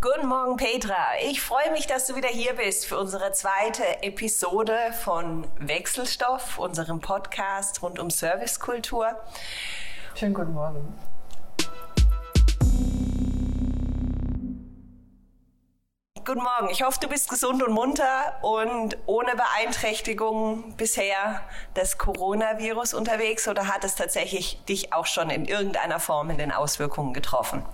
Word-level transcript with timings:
Guten 0.00 0.28
Morgen, 0.28 0.56
Petra. 0.56 0.94
Ich 1.24 1.40
freue 1.40 1.72
mich, 1.72 1.88
dass 1.88 2.06
du 2.06 2.14
wieder 2.14 2.28
hier 2.28 2.54
bist 2.54 2.86
für 2.86 2.96
unsere 2.96 3.32
zweite 3.32 3.82
Episode 4.04 4.92
von 5.02 5.44
Wechselstoff, 5.58 6.56
unserem 6.56 7.00
Podcast 7.00 7.82
rund 7.82 7.98
um 7.98 8.08
Servicekultur. 8.08 9.18
Schönen 10.14 10.34
guten 10.34 10.52
Morgen. 10.52 10.94
Guten 16.24 16.42
Morgen. 16.44 16.70
Ich 16.70 16.84
hoffe, 16.84 17.00
du 17.00 17.08
bist 17.08 17.28
gesund 17.28 17.60
und 17.64 17.72
munter 17.72 18.36
und 18.42 18.96
ohne 19.06 19.34
Beeinträchtigung 19.34 20.76
bisher 20.76 21.40
des 21.74 21.98
Coronavirus 21.98 22.94
unterwegs 22.94 23.48
oder 23.48 23.66
hat 23.66 23.82
es 23.82 23.96
tatsächlich 23.96 24.62
dich 24.68 24.92
auch 24.92 25.06
schon 25.06 25.28
in 25.28 25.44
irgendeiner 25.44 25.98
Form 25.98 26.30
in 26.30 26.38
den 26.38 26.52
Auswirkungen 26.52 27.14
getroffen? 27.14 27.64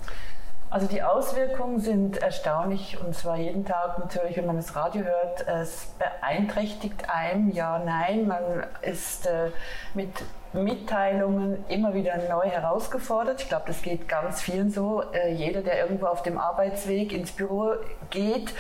Also 0.75 0.89
die 0.89 1.05
Auswirkungen 1.05 1.79
sind 1.79 2.17
erstaunlich 2.17 2.99
und 3.01 3.15
zwar 3.15 3.37
jeden 3.37 3.65
Tag 3.65 3.97
natürlich, 4.01 4.37
wenn 4.37 4.47
man 4.47 4.57
das 4.57 4.75
Radio 4.75 5.05
hört, 5.05 5.47
es 5.47 5.87
beeinträchtigt 6.01 7.09
einem, 7.09 7.53
ja, 7.53 7.79
nein, 7.79 8.27
man 8.27 8.43
ist 8.83 9.25
äh, 9.27 9.53
mit 9.95 10.11
Mitteilungen 10.55 11.65
immer 11.69 11.95
wieder 11.95 12.17
neu 12.29 12.49
herausgefordert. 12.49 13.43
Ich 13.43 13.49
glaube, 13.49 13.65
das 13.67 13.83
geht 13.83 14.09
ganz 14.09 14.41
vielen 14.41 14.71
so. 14.71 15.03
Äh, 15.13 15.33
jeder, 15.33 15.63
der 15.63 15.81
irgendwo 15.81 16.07
auf 16.07 16.23
dem 16.23 16.39
Arbeitsweg 16.39 17.13
ins 17.13 17.33
Büro 17.33 17.73
geht, 18.11 18.55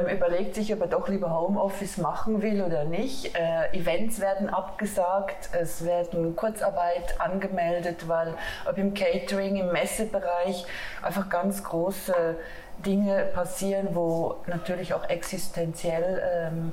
ähm, 0.00 0.08
überlegt 0.08 0.56
sich, 0.56 0.72
ob 0.74 0.80
er 0.80 0.88
doch 0.88 1.08
lieber 1.08 1.30
Homeoffice 1.30 1.98
machen 1.98 2.42
will 2.42 2.62
oder 2.62 2.84
nicht. 2.84 3.36
Äh, 3.36 3.72
Events 3.72 4.20
werden 4.20 4.48
abgesagt, 4.48 5.50
es 5.52 5.84
werden 5.84 6.34
Kurzarbeit 6.34 7.20
angemeldet, 7.20 8.08
weil 8.08 8.34
ob 8.68 8.76
im 8.76 8.92
Catering, 8.92 9.56
im 9.56 9.72
Messebereich 9.72 10.66
einfach 11.00 11.28
ganz 11.28 11.62
große 11.62 12.36
Dinge 12.84 13.26
passieren, 13.34 13.88
wo 13.92 14.36
natürlich 14.46 14.94
auch 14.94 15.08
existenziell 15.08 16.22
ähm, 16.24 16.72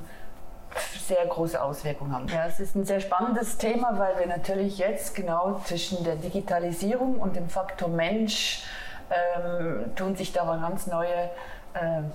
sehr 1.06 1.24
große 1.26 1.60
Auswirkungen 1.60 2.12
haben. 2.12 2.28
Ja, 2.28 2.46
es 2.46 2.60
ist 2.60 2.74
ein 2.74 2.84
sehr 2.84 3.00
spannendes 3.00 3.58
Thema, 3.58 3.98
weil 3.98 4.18
wir 4.18 4.26
natürlich 4.26 4.78
jetzt 4.78 5.14
genau 5.14 5.60
zwischen 5.64 6.04
der 6.04 6.16
Digitalisierung 6.16 7.18
und 7.18 7.36
dem 7.36 7.48
Faktor 7.48 7.88
Mensch 7.88 8.62
ähm, 9.10 9.94
tun 9.96 10.16
sich 10.16 10.32
da 10.32 10.44
ganz 10.60 10.86
neue 10.86 11.30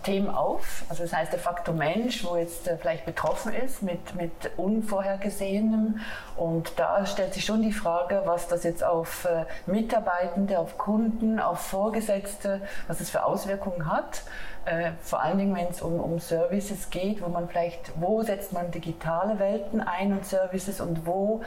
Themen 0.03 0.29
auf. 0.29 0.83
Also 0.89 1.03
das 1.03 1.13
heißt, 1.13 1.31
der 1.31 1.39
Faktor 1.39 1.73
Mensch, 1.73 2.23
wo 2.23 2.35
jetzt 2.35 2.67
äh, 2.67 2.77
vielleicht 2.77 3.05
betroffen 3.05 3.53
ist 3.53 3.81
mit, 3.81 4.15
mit 4.15 4.31
Unvorhergesehenem. 4.57 5.99
Und 6.35 6.73
da 6.77 7.05
stellt 7.05 7.33
sich 7.33 7.45
schon 7.45 7.61
die 7.61 7.71
Frage, 7.71 8.23
was 8.25 8.47
das 8.47 8.63
jetzt 8.63 8.83
auf 8.83 9.25
äh, 9.25 9.45
Mitarbeitende, 9.65 10.59
auf 10.59 10.77
Kunden, 10.77 11.39
auf 11.39 11.59
Vorgesetzte, 11.59 12.61
was 12.87 12.99
das 12.99 13.09
für 13.09 13.23
Auswirkungen 13.25 13.91
hat. 13.91 14.23
Äh, 14.65 14.91
vor 15.01 15.21
allen 15.21 15.37
Dingen, 15.37 15.55
wenn 15.55 15.67
es 15.67 15.81
um, 15.81 15.99
um 15.99 16.19
Services 16.19 16.89
geht, 16.89 17.21
wo 17.21 17.27
man 17.27 17.49
vielleicht, 17.49 17.91
wo 17.99 18.23
setzt 18.23 18.53
man 18.53 18.71
digitale 18.71 19.37
Welten 19.39 19.81
ein 19.81 20.13
und 20.13 20.25
Services 20.25 20.79
und 20.79 21.05
wo 21.05 21.41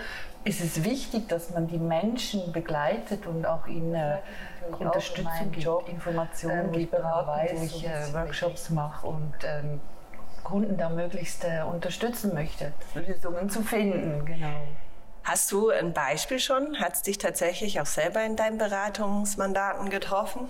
ist 0.44 0.62
es 0.62 0.84
wichtig, 0.84 1.28
dass 1.28 1.50
man 1.50 1.66
die 1.66 1.78
Menschen 1.78 2.52
begleitet 2.52 3.26
und 3.26 3.46
auch 3.46 3.66
ihnen 3.66 4.18
äh, 4.72 4.84
Unterstützung 4.84 5.50
gibt, 5.52 5.64
Job, 5.64 5.88
Informationen 5.88 6.72
äh, 6.74 6.78
gibt, 6.78 6.90
beraten, 6.92 7.58
wo 7.58 7.64
ich 7.64 7.86
äh, 7.86 8.12
Workshops 8.12 8.70
mache 8.70 9.06
und 9.06 9.34
ähm, 9.44 9.80
Kunden 10.42 10.76
da 10.76 10.88
möglichst 10.88 11.44
äh, 11.44 11.62
unterstützen 11.62 12.32
möchte, 12.34 12.72
Lösungen 12.94 13.50
zu 13.50 13.62
finden. 13.62 14.24
Genau. 14.24 14.60
Hast 15.26 15.50
du 15.50 15.70
ein 15.70 15.92
Beispiel 15.92 16.38
schon? 16.38 16.78
Hat 16.78 16.92
es 16.92 17.02
dich 17.02 17.18
tatsächlich 17.18 17.80
auch 17.80 17.86
selber 17.86 18.22
in 18.22 18.36
deinen 18.36 18.58
Beratungsmandaten 18.58 19.90
getroffen? 19.90 20.48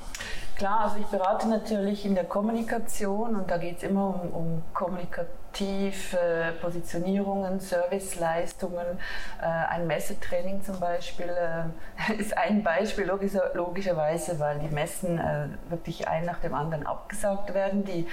Klar, 0.58 0.80
also 0.80 0.96
ich 1.00 1.06
berate 1.06 1.48
natürlich 1.48 2.04
in 2.04 2.14
der 2.14 2.24
Kommunikation 2.24 3.36
und 3.36 3.50
da 3.50 3.56
geht 3.56 3.78
es 3.78 3.84
immer 3.84 4.08
um, 4.08 4.34
um 4.34 4.62
kommunikative 4.74 6.52
Positionierungen, 6.60 7.58
Serviceleistungen. 7.58 8.98
Äh, 9.40 9.46
ein 9.46 9.86
Messetraining 9.86 10.62
zum 10.62 10.78
Beispiel 10.78 11.30
äh, 11.30 12.12
ist 12.18 12.36
ein 12.36 12.62
Beispiel 12.62 13.06
logischer, 13.06 13.52
logischerweise, 13.54 14.38
weil 14.38 14.58
die 14.58 14.68
Messen 14.68 15.18
äh, 15.18 15.48
wirklich 15.70 16.06
ein 16.06 16.26
nach 16.26 16.40
dem 16.40 16.54
anderen 16.54 16.86
abgesagt 16.86 17.54
werden. 17.54 17.86
Die 17.86 18.06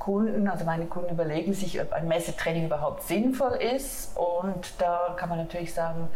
Kunden, 0.00 0.48
also 0.48 0.64
meine 0.64 0.86
Kunden 0.86 1.10
überlegen 1.10 1.52
sich, 1.52 1.80
ob 1.80 1.92
ein 1.92 2.08
Messetraining 2.08 2.66
überhaupt 2.66 3.04
sinnvoll 3.04 3.52
ist. 3.76 4.16
Und 4.16 4.72
da 4.78 5.14
kann 5.16 5.28
man 5.28 5.38
natürlich 5.38 5.72
sagen, 5.72 6.08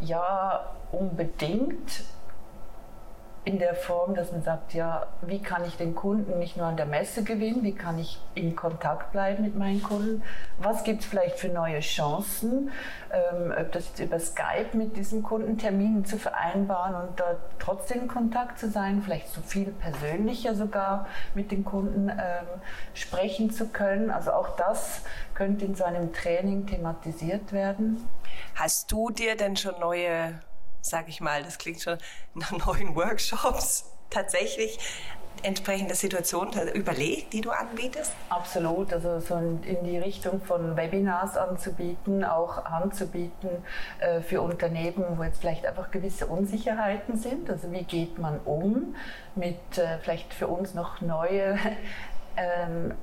ja, 0.00 0.72
unbedingt 0.90 2.04
in 3.44 3.58
der 3.58 3.74
Form, 3.74 4.14
dass 4.14 4.30
man 4.30 4.42
sagt, 4.42 4.72
ja, 4.72 5.06
wie 5.22 5.40
kann 5.42 5.64
ich 5.66 5.76
den 5.76 5.96
Kunden 5.96 6.38
nicht 6.38 6.56
nur 6.56 6.66
an 6.66 6.76
der 6.76 6.86
Messe 6.86 7.24
gewinnen, 7.24 7.64
wie 7.64 7.74
kann 7.74 7.98
ich 7.98 8.20
in 8.34 8.54
Kontakt 8.54 9.10
bleiben 9.10 9.42
mit 9.42 9.56
meinen 9.56 9.82
Kunden, 9.82 10.22
was 10.58 10.84
gibt 10.84 11.00
es 11.00 11.06
vielleicht 11.06 11.40
für 11.40 11.48
neue 11.48 11.80
Chancen, 11.80 12.70
ähm, 13.10 13.52
ob 13.58 13.72
das 13.72 13.88
jetzt 13.88 13.98
über 13.98 14.20
Skype 14.20 14.76
mit 14.76 14.96
diesen 14.96 15.24
Kundenterminen 15.24 16.04
zu 16.04 16.18
vereinbaren 16.18 16.94
und 16.94 17.18
dort 17.18 17.38
trotzdem 17.58 18.02
in 18.02 18.08
Kontakt 18.08 18.60
zu 18.60 18.70
sein, 18.70 19.02
vielleicht 19.02 19.28
so 19.28 19.40
viel 19.40 19.72
persönlicher 19.72 20.54
sogar 20.54 21.06
mit 21.34 21.50
den 21.50 21.64
Kunden 21.64 22.10
ähm, 22.10 22.46
sprechen 22.94 23.50
zu 23.50 23.66
können. 23.66 24.12
Also 24.12 24.30
auch 24.32 24.54
das 24.54 25.02
könnte 25.34 25.64
in 25.64 25.74
so 25.74 25.82
einem 25.82 26.12
Training 26.12 26.66
thematisiert 26.66 27.52
werden. 27.52 28.08
Hast 28.54 28.92
du 28.92 29.10
dir 29.10 29.36
denn 29.36 29.56
schon 29.56 29.80
neue 29.80 30.34
sage 30.82 31.08
ich 31.08 31.20
mal, 31.20 31.42
das 31.42 31.58
klingt 31.58 31.80
schon 31.80 31.98
nach 32.34 32.52
neuen 32.52 32.94
Workshops 32.94 33.90
tatsächlich 34.10 34.78
entsprechend 35.42 35.88
der 35.88 35.96
Situation 35.96 36.50
überlegt, 36.74 37.32
die 37.32 37.40
du 37.40 37.50
anbietest? 37.50 38.12
Absolut, 38.28 38.92
also 38.92 39.18
so 39.18 39.36
in 39.36 39.82
die 39.84 39.98
Richtung 39.98 40.40
von 40.42 40.76
Webinars 40.76 41.36
anzubieten, 41.36 42.24
auch 42.24 42.64
anzubieten 42.64 43.48
äh, 43.98 44.20
für 44.20 44.40
Unternehmen, 44.40 45.04
wo 45.16 45.24
jetzt 45.24 45.40
vielleicht 45.40 45.66
einfach 45.66 45.90
gewisse 45.90 46.26
Unsicherheiten 46.26 47.16
sind. 47.16 47.50
Also 47.50 47.72
wie 47.72 47.84
geht 47.84 48.18
man 48.18 48.38
um 48.44 48.94
mit 49.34 49.78
äh, 49.78 49.98
vielleicht 50.00 50.32
für 50.34 50.46
uns 50.46 50.74
noch 50.74 51.00
neue 51.00 51.58
ähm, 52.36 52.94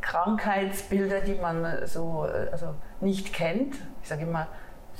Krankheitsbilder, 0.00 1.20
die 1.20 1.34
man 1.34 1.86
so 1.86 2.26
äh, 2.26 2.48
also 2.50 2.74
nicht 3.00 3.32
kennt. 3.32 3.76
Ich 4.02 4.08
sage 4.08 4.22
immer, 4.22 4.48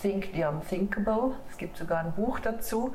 Think 0.05 0.35
the 0.35 0.45
Unthinkable. 0.45 1.35
Es 1.51 1.57
gibt 1.57 1.79
sogar 1.79 2.01
ein 2.01 2.13
Buch 2.13 2.39
dazu. 2.39 2.95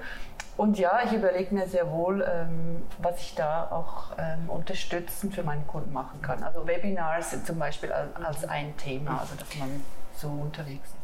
Und 0.58 0.78
ja, 0.78 1.02
ich 1.03 1.12
überlege 1.12 1.56
mir 1.56 1.68
sehr 1.68 1.90
wohl, 1.90 2.22
ähm, 2.22 2.84
was 3.00 3.20
ich 3.20 3.34
da 3.34 3.72
auch 3.72 4.12
ähm, 4.20 4.47
unterstützend 4.47 5.34
für 5.34 5.42
meinen 5.42 5.66
Kunden 5.66 5.92
machen 5.92 6.22
kann. 6.22 6.44
Also 6.44 6.68
Webinars 6.68 7.31
sind 7.31 7.47
zum 7.47 7.58
Beispiel 7.58 7.92
als, 7.92 8.16
als 8.16 8.46
ein 8.46 8.78
Thema, 8.78 9.22
also 9.22 9.34
dass 9.34 9.56
man 9.56 9.84
so 10.16 10.28
unterwegs 10.28 10.88
ist. 10.90 10.96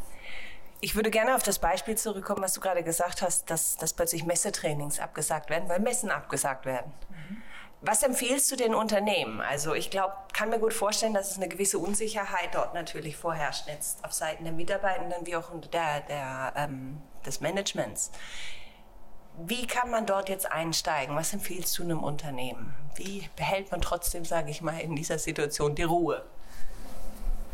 Ich 0.80 0.96
würde 0.96 1.10
gerne 1.10 1.34
auf 1.34 1.42
das 1.42 1.58
Beispiel 1.58 1.96
zurückkommen, 1.98 2.44
was 2.44 2.54
du 2.54 2.62
gerade 2.62 2.84
gesagt 2.84 3.24
hast, 3.24 3.50
dass, 3.50 3.76
dass 3.78 3.94
plötzlich 3.94 4.26
Messetrainings 4.26 5.00
abgesagt 5.00 5.50
werden, 5.50 5.68
weil 5.70 5.80
Messen 5.80 6.12
abgesagt 6.12 6.68
werden. 6.68 6.92
Mhm. 7.10 7.42
Was 7.88 8.01
empfiehlst 8.01 8.51
du 8.51 8.56
den 8.56 8.73
Unternehmen? 8.73 9.41
Also 9.41 9.75
ich 9.75 9.91
glaube, 9.91 10.16
kann 10.34 10.50
mir 10.50 10.57
gut 10.57 10.73
vorstellen, 10.73 11.13
dass 11.13 11.29
es 11.29 11.38
eine 11.38 11.47
gewisse 11.47 11.78
Unsicherheit 11.78 12.50
dort 12.53 12.73
natürlich 12.73 13.16
vorherrscht, 13.16 13.68
jetzt 13.68 14.03
auf 14.03 14.12
Seiten 14.12 14.44
der 14.44 14.53
Mitarbeitenden 14.53 15.28
wie 15.28 15.35
auch 15.35 15.51
der, 15.72 16.01
der, 16.01 16.53
ähm, 16.56 17.00
des 17.24 17.41
Managements. 17.41 18.12
Wie 19.38 19.68
kann 19.68 19.91
man 19.91 20.07
dort 20.07 20.29
jetzt 20.29 20.51
einsteigen? 20.51 21.16
Was 21.16 21.34
empfiehlst 21.34 21.78
du 21.78 21.84
einem 21.84 22.03
Unternehmen? 22.03 22.74
Wie 22.95 23.29
behält 23.35 23.69
man 23.69 23.81
trotzdem, 23.81 24.25
sage 24.25 24.50
ich 24.50 24.63
mal, 24.63 24.79
in 24.79 24.95
dieser 24.95 25.19
Situation 25.19 25.75
die 25.75 25.84
Ruhe? 25.84 26.25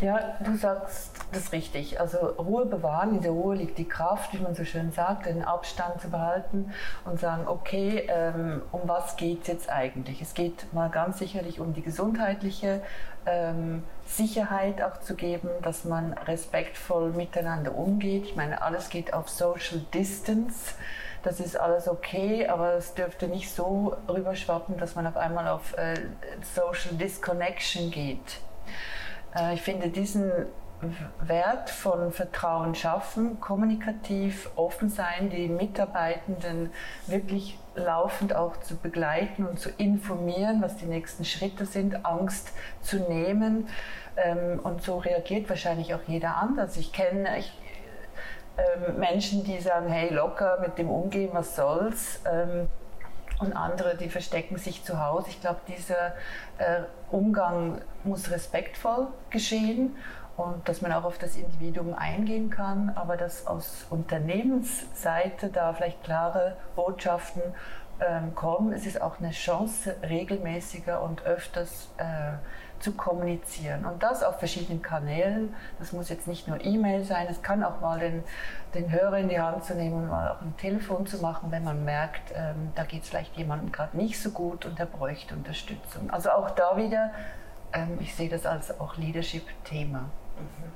Ja, 0.02 0.36
du 0.44 0.58
sagst 0.58 1.12
das 1.32 1.52
richtig. 1.52 2.00
Also 2.00 2.18
Ruhe 2.18 2.66
bewahren, 2.66 3.18
in 3.18 3.22
der 3.22 3.32
Ruhe 3.32 3.56
liegt 3.56 3.78
die 3.78 3.88
Kraft, 3.88 4.34
wie 4.34 4.40
man 4.40 4.56
so 4.56 4.66
schön 4.66 4.92
sagt, 4.92 5.28
den 5.28 5.44
Abstand 5.44 6.02
zu 6.02 6.10
behalten 6.10 6.74
und 7.06 7.20
sagen, 7.20 7.48
okay, 7.48 8.08
ähm, 8.10 8.64
um 8.72 8.82
was 8.86 9.16
geht 9.16 9.44
es 9.44 9.48
jetzt 9.48 9.70
eigentlich? 9.70 10.20
Es 10.20 10.34
geht 10.34 10.74
mal 10.74 10.90
ganz 10.90 11.20
sicherlich 11.20 11.60
um 11.60 11.76
die 11.76 11.84
gesundheitliche 11.84 12.82
ähm, 13.28 13.84
Sicherheit 14.08 14.82
auch 14.82 15.00
zu 15.02 15.14
geben, 15.14 15.50
dass 15.62 15.86
man 15.86 16.14
respektvoll 16.14 17.12
miteinander 17.12 17.76
umgeht. 17.76 18.26
Ich 18.26 18.36
meine, 18.36 18.64
alles 18.64 18.90
geht 18.90 19.14
auf 19.14 19.30
Social 19.30 19.82
Distance. 19.94 20.74
Das 21.22 21.40
ist 21.40 21.56
alles 21.56 21.88
okay, 21.88 22.47
aber 22.47 22.74
es 22.74 22.96
dürfte 22.96 23.28
nicht 23.28 23.54
so 23.54 23.96
rüberschwappen, 24.09 24.80
dass 24.80 24.96
man 24.96 25.06
auf 25.06 25.16
einmal 25.16 25.47
auf 25.47 25.78
äh, 25.78 25.94
Social 26.56 26.96
Disconnection 26.96 27.92
geht. 27.92 28.40
Äh, 29.36 29.54
ich 29.54 29.62
finde 29.62 29.90
diesen 29.90 30.32
Wert 31.22 31.70
von 31.70 32.12
Vertrauen 32.12 32.74
schaffen, 32.74 33.40
kommunikativ 33.40 34.50
offen 34.56 34.90
sein, 34.90 35.30
die 35.30 35.48
Mitarbeitenden 35.48 36.72
wirklich 37.06 37.60
laufend 37.76 38.36
auch 38.36 38.58
zu 38.58 38.76
begleiten 38.76 39.46
und 39.46 39.60
zu 39.60 39.70
informieren, 39.70 40.62
was 40.62 40.78
die 40.78 40.86
nächsten 40.86 41.24
Schritte 41.24 41.66
sind, 41.66 42.06
Angst 42.06 42.52
zu 42.82 42.98
nehmen. 42.98 43.68
Ähm, 44.18 44.60
und 44.64 44.82
so 44.82 44.98
reagiert 44.98 45.50
wahrscheinlich 45.50 45.94
auch 45.94 46.04
jeder 46.08 46.38
anders. 46.38 46.78
Ich 46.78 46.92
kenne 46.92 47.30
ähm, 48.58 49.00
Menschen, 49.00 49.44
die 49.44 49.60
sagen, 49.60 49.88
hey, 49.88 50.12
locker 50.14 50.60
mit 50.62 50.78
dem 50.78 50.90
umgehen, 50.90 51.30
was 51.34 51.56
soll's. 51.56 52.22
Und 53.41 53.53
andere, 53.53 53.97
die 53.97 54.08
verstecken 54.08 54.58
sich 54.58 54.84
zu 54.84 55.03
Hause. 55.03 55.29
Ich 55.29 55.41
glaube, 55.41 55.61
dieser 55.67 56.14
äh, 56.59 56.84
Umgang 57.09 57.82
muss 58.03 58.29
respektvoll 58.29 59.08
geschehen 59.32 59.96
und 60.38 60.70
dass 60.70 60.82
man 60.82 60.93
auch 60.93 61.03
auf 61.05 61.17
das 61.17 61.35
Individuum 61.35 61.96
eingehen 61.96 62.52
kann, 62.52 62.91
aber 62.96 63.17
dass 63.17 63.47
aus 63.47 63.88
Unternehmensseite 63.90 65.49
da 65.49 65.73
vielleicht 65.73 66.03
klare 66.03 66.55
Botschaften 66.76 67.41
ähm, 67.99 68.35
kommen. 68.35 68.73
Es 68.73 68.85
ist 68.85 69.02
auch 69.02 69.20
eine 69.20 69.32
Chance, 69.32 69.96
regelmäßiger 70.08 71.02
und 71.02 71.23
öfters 71.23 71.90
äh, 71.97 72.34
zu 72.82 72.94
kommunizieren. 72.94 73.86
Und 73.86 74.02
das 74.04 74.24
auf 74.24 74.40
verschiedenen 74.40 74.82
Kanälen. 74.82 75.56
Das 75.80 75.92
muss 75.92 76.10
jetzt 76.10 76.28
nicht 76.28 76.48
nur 76.48 76.64
E-Mail 76.64 77.04
sein, 77.04 77.28
es 77.30 77.42
kann 77.42 77.64
auch 77.64 77.80
mal 77.82 78.00
den, 78.00 78.24
den 78.74 78.92
Hörer 78.92 79.20
in 79.20 79.30
die 79.30 79.40
Hand 79.40 79.64
zu 79.64 79.76
nehmen 79.76 80.08
mal 80.08 80.32
auch 80.32 80.42
ein 80.42 80.56
Telefon 80.58 81.06
zu 81.06 81.18
machen, 81.18 81.52
wenn 81.52 81.64
man 81.64 81.84
merkt, 81.86 82.32
ähm, 82.36 82.72
da 82.76 82.84
geht 82.84 83.04
es 83.04 83.10
vielleicht 83.10 83.36
jemandem 83.38 83.72
gerade 83.72 83.96
nicht 83.98 84.22
so 84.22 84.32
gut 84.32 84.66
und 84.66 84.80
der 84.80 84.86
bräuchte 84.86 85.36
Unterstützung. 85.36 86.10
Also 86.10 86.32
auch 86.32 86.52
da 86.52 86.78
wieder, 86.78 87.12
ähm, 87.74 87.98
ich 88.00 88.16
sehe 88.16 88.30
das 88.30 88.46
als 88.46 88.80
auch 88.80 88.98
Leadership-Thema. 88.98 90.00
Mhm. 90.00 90.72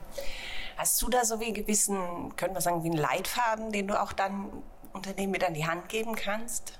Hast 0.78 1.02
du 1.02 1.10
da 1.10 1.24
so 1.24 1.40
wie 1.40 1.54
gewissen, 1.54 2.36
können 2.36 2.54
wir 2.54 2.62
sagen, 2.62 2.84
wie 2.84 2.90
einen 2.90 2.98
Leitfaden, 2.98 3.72
den 3.72 3.88
du 3.88 4.00
auch 4.00 4.12
dann 4.12 4.52
Unternehmen 4.92 5.31
mit 5.31 5.44
an 5.48 5.54
die 5.54 5.66
Hand 5.66 5.88
geben 5.90 6.16
kannst? 6.16 6.80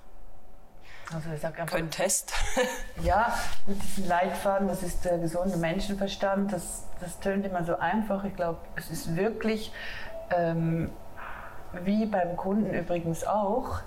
Also 1.13 1.29
ich 1.33 1.41
sag 1.41 1.59
einfach, 1.59 1.75
Könntest. 1.75 2.33
ja, 3.03 3.33
mit 3.67 3.81
diesem 3.81 4.07
Leitfaden, 4.07 4.67
das 4.67 4.83
ist 4.83 5.05
der 5.05 5.19
gesunde 5.19 5.57
Menschenverstand, 5.57 6.51
das, 6.51 6.85
das 6.99 7.19
tönt 7.19 7.45
immer 7.45 7.63
so 7.63 7.77
einfach. 7.77 8.23
Ich 8.23 8.35
glaube, 8.35 8.59
es 8.75 8.89
ist 8.89 9.15
wirklich, 9.15 9.71
ähm, 10.35 10.89
wie 11.83 12.05
beim 12.05 12.35
Kunden 12.35 12.73
übrigens 12.73 13.25
auch, 13.25 13.81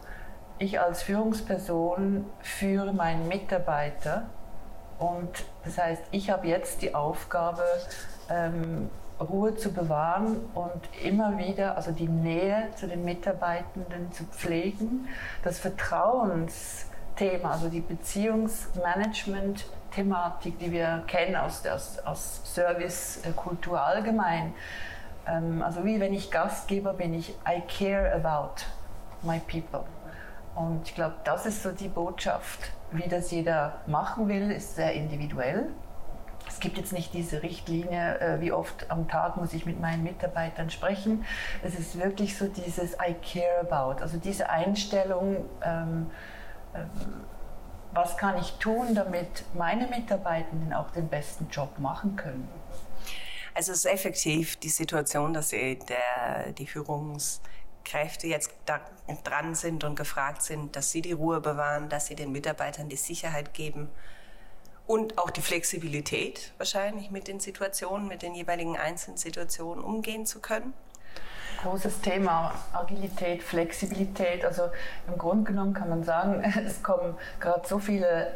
ich 0.59 0.81
als 0.81 1.03
Führungsperson 1.03 2.25
führe 2.41 2.93
meinen 2.93 3.29
Mitarbeiter 3.29 4.27
und 4.99 5.45
das 5.65 5.79
heißt, 5.79 6.03
ich 6.11 6.31
habe 6.31 6.49
jetzt 6.49 6.83
die 6.83 6.95
Aufgabe, 6.95 7.63
ähm, 8.29 8.91
Ruhe 9.21 9.57
zu 9.57 9.73
bewahren 9.73 10.37
und 10.55 10.81
immer 11.03 11.39
wieder, 11.39 11.77
also 11.77 11.91
die 11.91 12.09
Nähe 12.09 12.69
zu 12.77 12.87
den 12.87 13.05
Mitarbeitenden 13.05 14.13
zu 14.13 14.25
pflegen, 14.25 15.09
das 15.43 15.59
Vertrauens 15.59 16.87
Thema, 17.19 17.51
also 17.51 17.69
die 17.69 17.81
Beziehungsmanagement-Thematik, 17.81 20.59
die 20.61 20.71
wir 20.71 21.03
kennen 21.09 21.35
aus, 21.37 21.67
aus, 21.67 21.99
aus 22.05 22.41
Servicekultur 22.55 23.83
allgemein. 23.83 24.55
Ähm, 25.27 25.61
also 25.63 25.85
wie 25.85 25.99
wenn 26.01 26.15
ich 26.15 26.31
Gastgeber 26.31 26.95
bin, 26.95 27.13
ich 27.15 27.35
I 27.47 27.61
care 27.67 28.15
about 28.15 28.63
my 29.23 29.41
people. 29.41 29.85
Und 30.55 30.89
ich 30.89 30.95
glaube, 30.95 31.17
das 31.25 31.45
ist 31.45 31.63
so 31.63 31.73
die 31.73 31.89
Botschaft. 31.89 32.71
Wie 32.93 33.09
das 33.09 33.33
jeder 33.33 33.81
machen 33.87 34.29
will, 34.29 34.51
ist 34.51 34.77
sehr 34.77 34.93
individuell. 34.93 35.67
Es 36.47 36.61
gibt 36.61 36.79
jetzt 36.79 36.93
nicht 36.93 37.13
diese 37.13 37.43
Richtlinie, 37.43 38.21
äh, 38.21 38.41
wie 38.41 38.53
oft 38.53 38.89
am 38.91 39.09
Tag 39.09 39.37
muss 39.37 39.53
ich 39.53 39.67
mit 39.67 39.81
meinen 39.81 40.05
Mitarbeitern 40.05 40.71
sprechen. 40.71 41.27
Es 41.63 41.79
ist 41.79 42.01
wirklich 42.01 42.39
so 42.39 42.47
dieses 42.47 42.95
I 42.95 43.15
care 43.23 43.61
about, 43.61 44.01
also 44.03 44.17
diese 44.19 44.49
Einstellung, 44.49 45.45
ähm, 45.63 46.11
was 47.93 48.17
kann 48.17 48.39
ich 48.39 48.53
tun, 48.59 48.95
damit 48.95 49.45
meine 49.55 49.87
Mitarbeitenden 49.87 50.73
auch 50.73 50.91
den 50.91 51.09
besten 51.09 51.49
Job 51.51 51.79
machen 51.79 52.17
können? 52.17 52.49
Also 53.55 53.73
es 53.73 53.79
ist 53.79 53.87
effektiv 53.87 54.57
die 54.57 54.69
Situation, 54.69 55.33
dass 55.35 55.51
der, 55.51 56.53
die 56.57 56.67
Führungskräfte 56.67 58.29
jetzt 58.29 58.53
da 58.67 58.81
dran 59.25 59.55
sind 59.55 59.85
und 59.85 59.97
gefragt 59.97 60.43
sind, 60.43 60.77
dass 60.77 60.93
sie 60.93 61.03
die 61.03 61.13
Ruhe 61.13 61.41
bewahren, 61.41 61.89
dass 61.89 62.07
sie 62.07 62.15
den 62.15 62.31
Mitarbeitern 62.31 62.89
die 62.89 62.97
Sicherheit 62.97 63.55
geben 63.55 63.89
und 64.87 65.19
auch 65.19 65.31
die 65.31 65.43
Flexibilität 65.43 66.53
wahrscheinlich 66.59 67.11
mit 67.11 67.27
den 67.27 67.41
Situationen, 67.41 68.07
mit 68.07 68.23
den 68.23 68.35
jeweiligen 68.35 68.77
einzelnen 68.77 69.17
Situationen 69.17 69.83
umgehen 69.83 70.25
zu 70.25 70.41
können 70.41 70.73
großes 71.63 72.01
Thema. 72.01 72.53
Agilität, 72.73 73.43
Flexibilität. 73.43 74.45
Also 74.45 74.65
im 75.07 75.19
Grunde 75.19 75.51
genommen 75.51 75.75
kann 75.75 75.89
man 75.89 76.05
sagen, 76.05 76.43
es 76.67 76.83
kommen 76.83 77.15
gerade 77.41 77.67
so 77.67 77.79
viele 77.79 78.33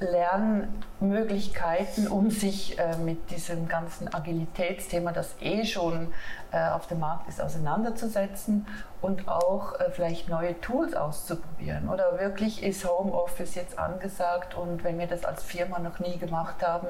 Lernmöglichkeiten, 0.00 2.08
um 2.08 2.30
sich 2.30 2.78
äh, 2.78 2.96
mit 2.98 3.30
diesem 3.30 3.66
ganzen 3.68 4.12
Agilitätsthema, 4.14 5.12
das 5.12 5.34
eh 5.40 5.64
schon 5.64 6.12
äh, 6.52 6.68
auf 6.70 6.86
dem 6.86 7.00
Markt 7.00 7.28
ist, 7.28 7.40
auseinanderzusetzen 7.40 8.64
und 9.00 9.26
auch 9.28 9.80
äh, 9.80 9.90
vielleicht 9.90 10.28
neue 10.28 10.60
Tools 10.60 10.94
auszuprobieren. 10.94 11.88
Oder 11.88 12.20
wirklich 12.20 12.62
ist 12.62 12.88
Homeoffice 12.88 13.56
jetzt 13.56 13.76
angesagt 13.78 14.54
und 14.54 14.84
wenn 14.84 14.98
wir 14.98 15.08
das 15.08 15.24
als 15.24 15.42
Firma 15.42 15.80
noch 15.80 15.98
nie 15.98 16.18
gemacht 16.18 16.64
haben, 16.64 16.86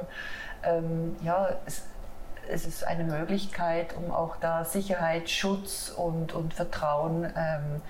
ähm, 0.63 1.17
ja, 1.23 1.49
es, 1.67 1.85
es 2.49 2.67
ist 2.67 2.87
eine 2.87 3.05
Möglichkeit, 3.05 3.95
um 3.97 4.11
auch 4.11 4.37
da 4.37 4.65
Sicherheit, 4.65 5.31
Schutz 5.31 5.91
und, 5.91 6.33
und 6.33 6.55
Vertrauen 6.55 7.25
ähm, 7.25 7.83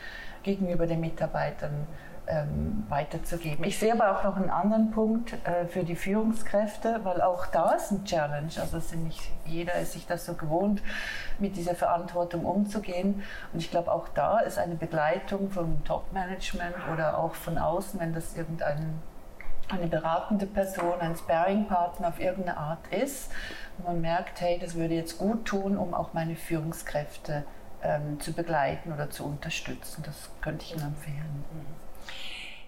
gegenüber 0.42 0.86
den 0.86 1.00
Mitarbeitern 1.00 1.86
ähm, 2.28 2.84
weiterzugeben. 2.88 3.64
Ich 3.64 3.78
sehe 3.78 3.92
aber 3.92 4.18
auch 4.18 4.24
noch 4.24 4.36
einen 4.36 4.50
anderen 4.50 4.90
Punkt 4.90 5.32
äh, 5.46 5.66
für 5.66 5.84
die 5.84 5.96
Führungskräfte, 5.96 7.00
weil 7.02 7.22
auch 7.22 7.46
da 7.46 7.72
ist 7.72 7.90
ein 7.90 8.04
Challenge. 8.04 8.50
Also 8.60 8.80
sind 8.80 9.04
nicht 9.04 9.20
jeder 9.46 9.74
ist 9.76 9.92
sich 9.92 10.06
das 10.06 10.26
so 10.26 10.34
gewohnt, 10.34 10.82
mit 11.38 11.56
dieser 11.56 11.74
Verantwortung 11.74 12.44
umzugehen. 12.44 13.22
Und 13.52 13.60
ich 13.60 13.70
glaube, 13.70 13.90
auch 13.90 14.08
da 14.08 14.40
ist 14.40 14.58
eine 14.58 14.74
Begleitung 14.74 15.50
vom 15.50 15.82
Top-Management 15.84 16.74
oder 16.92 17.18
auch 17.18 17.34
von 17.34 17.58
außen, 17.58 17.98
wenn 17.98 18.12
das 18.12 18.36
irgendein 18.36 19.00
eine 19.70 19.86
beratende 19.86 20.46
Person, 20.46 20.98
ein 20.98 21.14
Sparring-Partner 21.14 22.08
auf 22.08 22.18
irgendeine 22.18 22.56
Art 22.56 22.86
ist 22.90 23.30
man 23.84 24.00
merkt, 24.00 24.40
hey, 24.40 24.58
das 24.58 24.74
würde 24.74 24.94
jetzt 24.94 25.18
gut 25.18 25.44
tun, 25.44 25.76
um 25.76 25.94
auch 25.94 26.12
meine 26.12 26.36
Führungskräfte 26.36 27.44
ähm, 27.82 28.20
zu 28.20 28.32
begleiten 28.32 28.92
oder 28.92 29.10
zu 29.10 29.24
unterstützen. 29.24 30.02
Das 30.04 30.30
könnte 30.40 30.64
ich 30.64 30.72
Ihnen 30.72 30.86
empfehlen. 30.86 31.44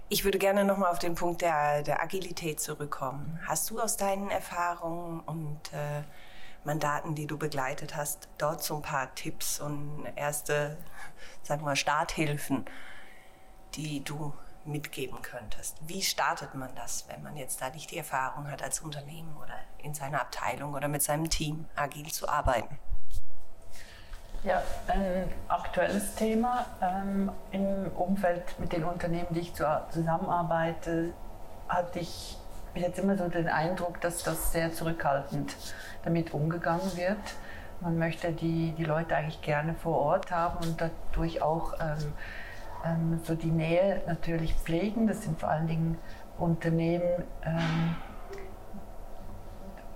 Ich 0.09 0.25
würde 0.25 0.39
gerne 0.39 0.65
nochmal 0.65 0.91
auf 0.91 0.99
den 0.99 1.15
Punkt 1.15 1.41
der, 1.41 1.83
der, 1.83 2.03
Agilität 2.03 2.61
zurückkommen. 2.61 3.39
Hast 3.47 3.71
du 3.71 3.79
aus 3.79 3.97
deinen 3.97 4.31
Erfahrungen 4.31 5.21
und 5.21 5.61
äh, 5.73 6.03
Mandaten, 6.65 7.15
die 7.15 7.27
du 7.27 7.39
begleitet 7.39 7.97
hast, 7.97 8.29
dort 8.37 8.63
so 8.63 8.77
ein 8.77 8.83
paar 8.83 9.15
Tipps 9.15 9.61
und 9.61 10.07
erste, 10.17 10.77
sagen 11.43 11.63
wir 11.63 11.67
mal, 11.67 11.77
Starthilfen, 11.77 12.65
die 13.75 14.03
du 14.03 14.33
mitgeben 14.65 15.23
könntest. 15.23 15.79
Wie 15.87 16.03
startet 16.03 16.55
man 16.55 16.75
das, 16.75 17.07
wenn 17.09 17.23
man 17.23 17.37
jetzt 17.37 17.61
da 17.61 17.71
nicht 17.71 17.91
die 17.91 17.99
Erfahrung 17.99 18.51
hat, 18.51 18.63
als 18.63 18.81
Unternehmen 18.81 19.37
oder 19.37 19.55
in 19.79 19.95
seiner 19.95 20.21
Abteilung 20.21 20.75
oder 20.75 20.89
mit 20.89 21.03
seinem 21.03 21.31
Team 21.31 21.67
agil 21.77 22.11
zu 22.11 22.29
arbeiten? 22.29 22.79
Ja, 24.43 24.63
ein 24.89 25.31
aktuelles 25.49 26.15
Thema 26.15 26.65
ähm, 26.81 27.31
im 27.53 27.93
Umfeld 27.93 28.59
mit 28.59 28.73
den 28.73 28.85
Unternehmen, 28.85 29.29
die 29.31 29.41
ich 29.41 29.53
zusammenarbeite, 29.55 31.13
hatte 31.69 31.99
ich 31.99 32.39
bis 32.73 32.83
jetzt 32.83 32.99
immer 32.99 33.19
so 33.19 33.29
den 33.29 33.49
Eindruck, 33.49 34.01
dass 34.01 34.23
das 34.23 34.53
sehr 34.53 34.73
zurückhaltend 34.73 35.55
damit 36.05 36.33
umgegangen 36.33 36.97
wird. 36.97 37.19
Man 37.81 37.99
möchte 37.99 38.33
die, 38.33 38.73
die 38.73 38.85
Leute 38.85 39.15
eigentlich 39.17 39.43
gerne 39.43 39.75
vor 39.75 39.99
Ort 39.99 40.31
haben 40.31 40.59
und 40.67 40.81
dadurch 40.81 41.43
auch 41.43 41.75
ähm, 41.81 42.13
ähm, 42.85 43.21
so 43.25 43.35
die 43.35 43.51
Nähe 43.51 44.03
natürlich 44.07 44.55
pflegen. 44.55 45.07
Das 45.07 45.23
sind 45.23 45.39
vor 45.39 45.51
allen 45.51 45.67
Dingen 45.67 45.99
Unternehmen, 46.39 47.25
ähm, 47.45 47.97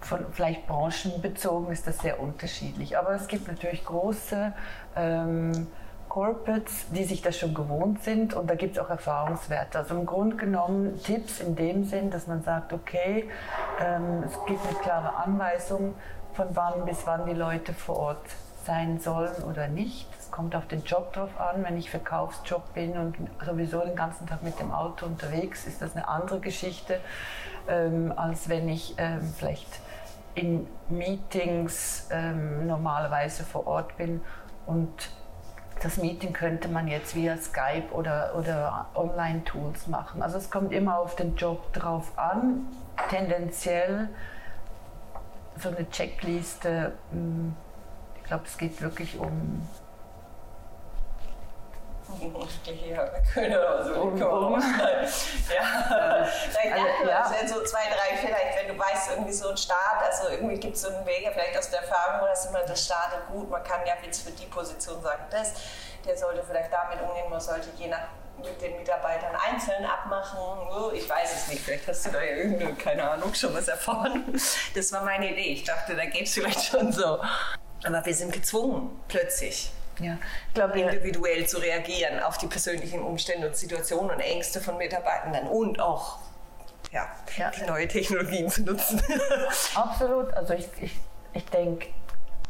von 0.01 0.27
vielleicht 0.33 0.67
branchenbezogen 0.67 1.73
ist 1.73 1.87
das 1.87 1.99
sehr 1.99 2.21
unterschiedlich. 2.21 2.99
Aber 2.99 3.13
es 3.15 3.27
gibt 3.27 3.49
natürlich 3.49 3.85
große 3.85 4.53
ähm, 4.97 5.67
Corporates, 6.09 6.87
die 6.91 7.05
sich 7.05 7.23
das 7.23 7.39
schon 7.39 7.55
gewohnt 7.55 8.05
sind 8.05 8.35
und 8.35 8.49
da 8.49 8.55
gibt 8.55 8.77
es 8.77 8.83
auch 8.83 8.91
Erfahrungswerte. 8.91 9.79
Also 9.79 9.97
im 9.97 10.07
Grunde 10.07 10.37
genommen 10.37 11.03
Tipps 11.03 11.41
in 11.41 11.57
dem 11.57 11.85
Sinn, 11.85 12.11
dass 12.11 12.27
man 12.27 12.43
sagt, 12.43 12.73
okay, 12.73 13.29
ähm, 13.81 14.23
es 14.25 14.33
gibt 14.47 14.65
eine 14.65 14.79
klare 14.79 15.17
Anweisung, 15.17 15.95
von 16.35 16.49
wann 16.55 16.85
bis 16.85 17.07
wann 17.07 17.27
die 17.27 17.33
Leute 17.33 17.73
vor 17.73 17.97
Ort 17.97 18.27
sein 18.65 18.99
sollen 19.01 19.43
oder 19.45 19.69
nicht 19.69 20.09
kommt 20.35 20.57
auf 20.57 20.67
den 20.67 20.83
Job 20.83 21.13
drauf 21.13 21.41
an. 21.41 21.63
Wenn 21.63 21.79
ich 21.79 21.91
Verkaufsjob 21.91 22.75
bin 22.75 22.99
und 22.99 23.17
sowieso 23.47 23.81
den 23.83 23.95
ganzen 23.95 24.27
Tag 24.27 24.43
mit 24.43 24.59
dem 24.59 24.73
Auto 24.73 25.07
unterwegs, 25.07 25.65
ist 25.65 25.81
das 25.81 25.95
eine 25.95 26.09
andere 26.09 26.41
Geschichte, 26.41 26.99
ähm, 27.69 28.13
als 28.17 28.49
wenn 28.49 28.69
ich 28.69 28.95
ähm, 28.99 29.21
vielleicht 29.39 29.69
in 30.35 30.67
Meetings 30.89 32.09
ähm, 32.11 32.67
normalerweise 32.67 33.45
vor 33.45 33.69
Ort 33.69 33.97
bin 33.97 34.23
und 34.67 34.91
das 35.81 35.99
Meeting 35.99 36.33
könnte 36.33 36.69
man 36.69 36.89
jetzt 36.89 37.15
via 37.15 37.37
Skype 37.37 37.93
oder, 37.93 38.35
oder 38.37 38.87
Online-Tools 38.95 39.87
machen. 39.87 40.21
Also 40.21 40.39
es 40.39 40.51
kommt 40.51 40.73
immer 40.73 40.99
auf 40.99 41.15
den 41.15 41.37
Job 41.37 41.73
drauf 41.73 42.19
an. 42.19 42.67
Tendenziell 43.09 44.09
so 45.57 45.69
eine 45.69 45.89
Checkliste, 45.91 46.93
hm, 47.13 47.55
ich 48.25 48.29
glaube, 48.29 48.45
es 48.47 48.57
geht 48.57 48.81
wirklich 48.81 49.19
um 49.19 49.69
Ja, 52.89 53.07
Köhne 53.33 53.59
oder 53.59 53.85
so. 53.85 53.95
Um, 53.95 54.15
um. 54.15 54.63
Ja, 55.55 56.27
vielleicht 56.51 56.73
also, 56.73 57.35
ja. 57.35 57.49
so 57.49 57.65
zwei, 57.65 57.83
drei, 57.89 58.17
vielleicht, 58.17 58.59
wenn 58.59 58.75
du 58.75 58.83
weißt, 58.83 59.11
irgendwie 59.11 59.33
so 59.33 59.51
ein 59.51 59.57
Start, 59.57 60.03
also 60.03 60.31
irgendwie 60.31 60.59
gibt 60.59 60.77
es 60.77 60.83
so 60.83 60.89
einen 60.89 61.05
Weg, 61.05 61.29
vielleicht 61.33 61.59
aus 61.59 61.69
der 61.69 61.81
Erfahrung, 61.81 62.23
wo 62.23 62.27
das 62.27 62.47
immer, 62.47 62.61
das 62.61 62.85
startet 62.85 63.27
gut, 63.31 63.51
man 63.51 63.63
kann 63.63 63.81
ja 63.87 63.95
jetzt 64.03 64.23
für 64.23 64.31
die 64.31 64.47
Position 64.47 65.03
sagen, 65.03 65.25
das, 65.31 65.53
der 66.07 66.17
sollte 66.17 66.43
vielleicht 66.45 66.73
damit 66.73 67.03
umgehen, 67.03 67.29
man 67.29 67.41
sollte 67.41 67.69
je 67.77 67.89
nach 67.89 68.07
mit 68.39 68.61
den 68.61 68.77
Mitarbeitern 68.77 69.35
einzeln 69.37 69.85
abmachen. 69.85 70.41
Ich 70.95 71.09
weiß 71.09 71.33
es 71.35 71.49
nicht, 71.49 71.63
vielleicht 71.63 71.87
hast 71.87 72.07
du 72.07 72.11
da 72.11 72.21
ja 72.21 72.37
irgendeine, 72.37 72.75
keine 72.75 73.09
Ahnung, 73.11 73.33
schon 73.35 73.55
was 73.55 73.69
erfahren. 73.69 74.25
Das 74.75 74.93
war 74.93 75.03
meine 75.03 75.31
Idee. 75.31 75.53
Ich 75.53 75.65
dachte, 75.65 75.95
da 75.95 76.05
geht 76.05 76.27
es 76.27 76.35
vielleicht 76.35 76.65
schon 76.65 76.91
so. 76.93 77.21
Aber 77.85 78.05
wir 78.05 78.15
sind 78.15 78.33
gezwungen, 78.33 78.91
plötzlich. 79.09 79.71
Ja, 80.01 80.19
ich 80.49 80.55
glaube, 80.55 80.81
individuell 80.81 81.47
zu 81.47 81.59
reagieren 81.59 82.21
auf 82.21 82.37
die 82.39 82.49
persönlichen 82.49 83.01
Umstände 83.01 83.47
und 83.47 83.57
Situationen 83.57 84.11
und 84.11 84.21
Ängste 84.21 84.61
von 84.61 84.77
Mitarbeitenden 84.77 85.47
und 85.47 85.81
auch 85.81 86.19
ja, 86.91 87.07
ja. 87.37 87.51
die 87.51 87.65
neue 87.67 87.87
Technologien 87.87 88.49
zu 88.51 88.63
nutzen. 88.63 89.01
Absolut. 89.75 90.33
Also 90.35 90.55
ich, 90.55 90.67
ich, 90.81 90.97
ich 91.33 91.45
denke, 91.47 91.89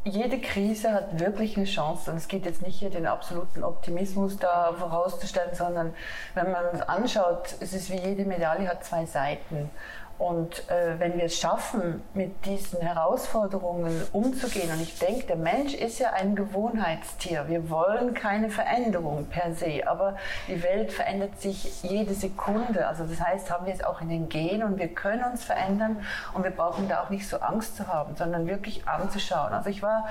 jede 0.04 0.38
Krise 0.38 0.92
hat 0.92 1.18
wirklich 1.18 1.56
eine 1.56 1.64
Chance 1.64 2.10
und 2.10 2.18
es 2.18 2.28
geht 2.28 2.44
jetzt 2.44 2.60
nicht 2.60 2.78
hier 2.78 2.90
den 2.90 3.06
absoluten 3.06 3.64
Optimismus 3.64 4.36
da 4.38 4.74
vorauszustellen, 4.74 5.54
sondern 5.54 5.94
wenn 6.34 6.52
man 6.52 6.66
es 6.74 6.82
anschaut, 6.82 7.54
es 7.60 7.72
ist 7.72 7.90
wie 7.90 7.96
jede 7.98 8.26
Medaille 8.26 8.68
hat 8.68 8.84
zwei 8.84 9.06
Seiten 9.06 9.70
und 10.18 10.68
äh, 10.70 10.98
wenn 10.98 11.16
wir 11.16 11.24
es 11.24 11.38
schaffen, 11.38 12.02
mit 12.14 12.46
diesen 12.46 12.80
Herausforderungen 12.80 14.02
umzugehen, 14.12 14.70
und 14.70 14.80
ich 14.80 14.98
denke, 14.98 15.26
der 15.26 15.36
Mensch 15.36 15.74
ist 15.74 15.98
ja 15.98 16.12
ein 16.12 16.36
Gewohnheitstier. 16.36 17.46
Wir 17.48 17.68
wollen 17.68 18.14
keine 18.14 18.48
Veränderung 18.48 19.26
per 19.26 19.54
se, 19.54 19.82
aber 19.86 20.16
die 20.46 20.62
Welt 20.62 20.92
verändert 20.92 21.40
sich 21.40 21.82
jede 21.82 22.14
Sekunde. 22.14 22.86
Also 22.86 23.04
das 23.04 23.20
heißt, 23.20 23.50
haben 23.50 23.66
wir 23.66 23.74
es 23.74 23.82
auch 23.82 24.00
in 24.00 24.08
den 24.08 24.28
Genen 24.28 24.62
und 24.62 24.78
wir 24.78 24.88
können 24.88 25.24
uns 25.24 25.42
verändern 25.42 25.96
und 26.32 26.44
wir 26.44 26.52
brauchen 26.52 26.88
da 26.88 27.02
auch 27.02 27.10
nicht 27.10 27.28
so 27.28 27.38
Angst 27.38 27.76
zu 27.76 27.88
haben, 27.88 28.14
sondern 28.14 28.46
wirklich 28.46 28.86
anzuschauen. 28.86 29.52
Also 29.52 29.68
ich 29.70 29.82
war 29.82 30.06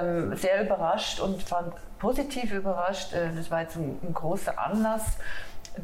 ähm, 0.00 0.34
sehr 0.36 0.64
überrascht 0.64 1.20
und 1.20 1.42
fand 1.42 1.72
positiv 2.00 2.52
überrascht. 2.52 3.12
Äh, 3.12 3.34
das 3.36 3.50
war 3.50 3.62
jetzt 3.62 3.76
ein, 3.76 3.98
ein 4.02 4.14
großer 4.14 4.58
Anlass 4.58 5.18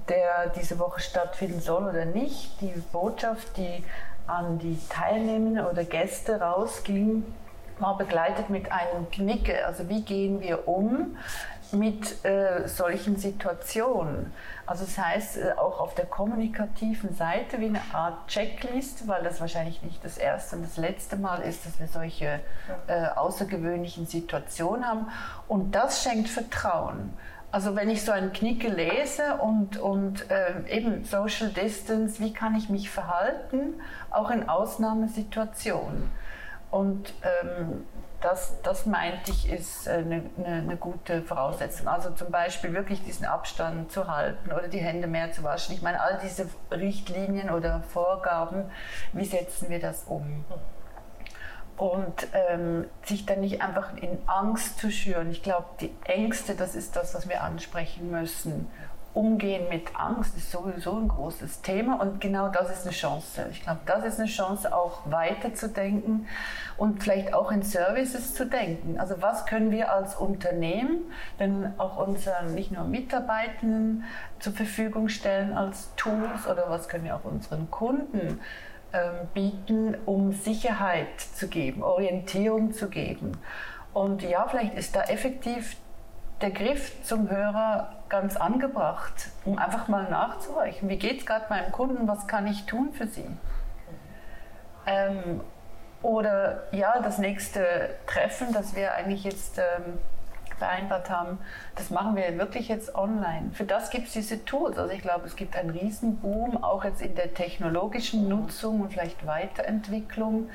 der 0.09 0.49
diese 0.49 0.79
Woche 0.79 1.00
stattfinden 1.00 1.61
soll 1.61 1.85
oder 1.88 2.05
nicht. 2.05 2.61
Die 2.61 2.73
Botschaft, 2.93 3.57
die 3.57 3.85
an 4.26 4.59
die 4.59 4.79
Teilnehmenden 4.88 5.67
oder 5.67 5.85
Gäste 5.85 6.41
rausging, 6.41 7.25
war 7.79 7.99
begleitet 7.99 8.50
mit 8.50 8.71
einem 8.71 9.11
Knicke. 9.11 9.67
Also 9.67 9.88
wie 9.88 10.03
gehen 10.03 10.41
wir 10.41 10.69
um 10.69 11.17
mit 11.73 12.25
äh, 12.25 12.69
solchen 12.69 13.17
Situationen? 13.17 14.33
Also 14.67 14.85
das 14.85 14.97
heißt 14.97 15.37
äh, 15.38 15.53
auch 15.57 15.81
auf 15.81 15.95
der 15.95 16.07
kommunikativen 16.07 17.14
Seite 17.14 17.59
wie 17.61 17.67
eine 17.67 17.81
Art 17.93 18.29
Checklist, 18.29 19.09
weil 19.09 19.23
das 19.25 19.41
wahrscheinlich 19.41 19.83
nicht 19.83 20.05
das 20.05 20.19
erste 20.19 20.57
und 20.57 20.62
das 20.62 20.76
letzte 20.76 21.17
Mal 21.17 21.43
ist, 21.43 21.67
dass 21.67 21.79
wir 21.81 21.88
solche 21.88 22.41
äh, 22.87 23.07
außergewöhnlichen 23.17 24.07
Situationen 24.07 24.87
haben. 24.87 25.09
Und 25.49 25.75
das 25.75 26.03
schenkt 26.03 26.29
Vertrauen. 26.29 27.12
Also 27.55 27.77
wenn 27.77 27.89
ich 27.89 28.03
so 28.03 28.11
einen 28.11 28.33
Knicke 28.33 28.67
lese 28.67 29.37
und, 29.37 29.77
und 29.77 30.29
äh, 30.29 30.77
eben 30.77 31.05
Social 31.05 31.51
Distance, 31.51 32.19
wie 32.19 32.33
kann 32.33 32.57
ich 32.57 32.69
mich 32.69 32.91
verhalten, 32.91 33.81
auch 34.11 34.33
in 34.33 34.49
Ausnahmesituationen. 34.49 36.11
Und 36.73 37.15
ähm, 37.23 37.87
das, 38.21 38.61
das 38.65 38.87
meinte 38.87 39.31
ich, 39.31 39.49
ist 39.53 39.87
eine, 39.87 40.23
eine, 40.37 40.47
eine, 40.47 40.77
gute 40.77 41.23
Voraussetzung. 41.23 41.87
Also 41.87 42.11
zum 42.11 42.33
Beispiel 42.33 42.75
wirklich 42.75 43.05
diesen 43.05 43.25
Abstand 43.25 43.93
zu 43.93 44.09
halten 44.09 44.51
oder 44.51 44.67
die 44.67 44.81
Hände 44.81 45.07
mehr 45.07 45.31
zu 45.31 45.45
waschen. 45.45 45.77
Ich 45.77 45.83
meine, 45.83 46.01
all 46.01 46.19
diese 46.25 46.49
Richtlinien 46.73 47.51
oder 47.51 47.85
Vorgaben, 47.93 48.65
wie 49.13 49.27
setzen 49.27 49.71
wir 49.71 49.79
das 49.79 50.03
um? 50.09 50.45
Und 51.76 52.28
ähm, 52.33 52.85
sich 53.04 53.26
dann 53.26 53.40
nicht 53.40 53.62
einfach 53.62 53.97
in 53.97 54.19
Angst 54.26 54.78
zu 54.78 54.90
schüren. 54.90 55.31
Ich 55.31 55.43
glaube, 55.43 55.66
die 55.81 55.90
Ängste, 56.04 56.54
das 56.54 56.75
ist 56.75 56.97
das, 56.97 57.14
was 57.14 57.28
wir 57.28 57.43
ansprechen 57.43 58.11
müssen. 58.11 58.69
Umgehen 59.12 59.69
mit 59.69 59.97
Angst 59.97 60.37
ist 60.37 60.50
sowieso 60.50 60.97
ein 60.97 61.07
großes 61.07 61.62
Thema 61.62 62.00
und 62.00 62.21
genau 62.21 62.49
das 62.49 62.69
ist 62.71 62.83
eine 62.83 62.90
Chance. 62.90 63.47
Ich 63.52 63.62
glaube, 63.62 63.81
das 63.87 64.04
ist 64.04 64.19
eine 64.19 64.28
Chance, 64.28 64.75
auch 64.75 65.02
weiterzudenken 65.04 66.26
und 66.76 67.00
vielleicht 67.00 67.33
auch 67.33 67.52
in 67.52 67.62
Services 67.62 68.35
zu 68.35 68.45
denken. 68.45 68.99
Also 68.99 69.23
was 69.23 69.47
können 69.47 69.71
wir 69.71 69.93
als 69.93 70.16
Unternehmen 70.16 71.12
denn 71.38 71.75
auch 71.78 71.97
unseren 71.97 72.54
nicht 72.54 72.73
nur 72.73 72.85
Mitarbeitenden 72.85 74.02
zur 74.40 74.52
Verfügung 74.52 75.09
stellen 75.09 75.52
als 75.52 75.95
Tools 75.95 76.49
oder 76.50 76.69
was 76.69 76.88
können 76.88 77.04
wir 77.04 77.14
auch 77.14 77.25
unseren 77.25 77.71
Kunden 77.71 78.40
ähm, 78.95 79.29
bieten, 79.35 79.97
um 80.07 80.33
Sicherheit 80.33 81.21
zu 81.21 81.49
geben, 81.49 81.83
Orientierung 81.83 82.73
zu 82.73 82.89
geben. 82.89 83.33
Und 83.93 84.23
ja, 84.23 84.47
vielleicht 84.49 84.75
ist 84.75 84.97
da 84.97 85.03
effektiv 85.03 85.77
der 86.41 86.51
Griff 86.51 87.03
zum 87.03 87.29
Hörer 87.29 87.93
ganz 88.09 88.37
angebracht, 88.37 89.31
um 89.45 89.59
einfach 89.59 89.89
mal 89.89 90.09
nachzuhorchen. 90.11 90.89
Wie 90.89 90.97
geht 90.99 91.21
es 91.21 91.27
gerade 91.27 91.47
meinem 91.49 91.73
Kunden? 91.73 92.07
Was 92.07 92.27
kann 92.27 92.47
ich 92.47 92.67
tun 92.67 92.93
für 92.93 93.07
sie? 93.07 93.27
Ähm, 94.87 95.41
oder 96.03 96.65
ja, 96.71 97.01
das 97.01 97.19
nächste 97.19 97.97
Treffen, 98.07 98.53
das 98.53 98.77
wir 98.77 98.95
eigentlich 98.95 99.25
jetzt 99.25 99.59
ähm, 99.59 99.99
vereinbart 100.64 101.11
haben, 101.11 101.38
das 101.76 101.90
machen 101.90 102.16
wir 102.16 102.38
wirklich 102.38 102.68
jetzt 102.68 102.94
online. 102.94 103.50
Für 103.52 103.64
das 103.64 103.90
gibt 103.90 104.06
es 104.06 104.12
diese 104.14 104.44
Tools. 104.44 104.78
Also 104.78 104.92
ich 104.92 105.02
glaube, 105.02 105.26
es 105.26 105.37
gibt 105.37 105.56
einen 105.56 105.71
Riesenboom, 105.71 106.62
auch 106.62 106.85
jetzt 106.85 107.02
in 107.02 107.14
der 107.14 107.35
technologischen 107.35 108.28
Nutzung 108.28 108.80
und 108.80 108.92
vielleicht 108.92 109.26
Weiterentwicklung. 109.26 110.49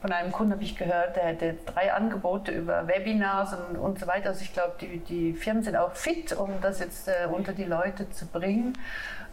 Von 0.00 0.10
einem 0.10 0.32
Kunden 0.32 0.54
habe 0.54 0.64
ich 0.64 0.76
gehört, 0.76 1.14
der 1.14 1.24
hätte 1.26 1.54
drei 1.64 1.92
Angebote 1.92 2.50
über 2.50 2.88
Webinars 2.88 3.54
und, 3.54 3.78
und 3.78 4.00
so 4.00 4.08
weiter. 4.08 4.30
Also 4.30 4.42
ich 4.42 4.52
glaube, 4.52 4.74
die, 4.80 4.98
die 4.98 5.32
Firmen 5.32 5.62
sind 5.62 5.76
auch 5.76 5.94
fit, 5.94 6.32
um 6.32 6.50
das 6.60 6.80
jetzt 6.80 7.06
äh, 7.06 7.28
unter 7.30 7.52
die 7.52 7.64
Leute 7.64 8.10
zu 8.10 8.26
bringen. 8.26 8.72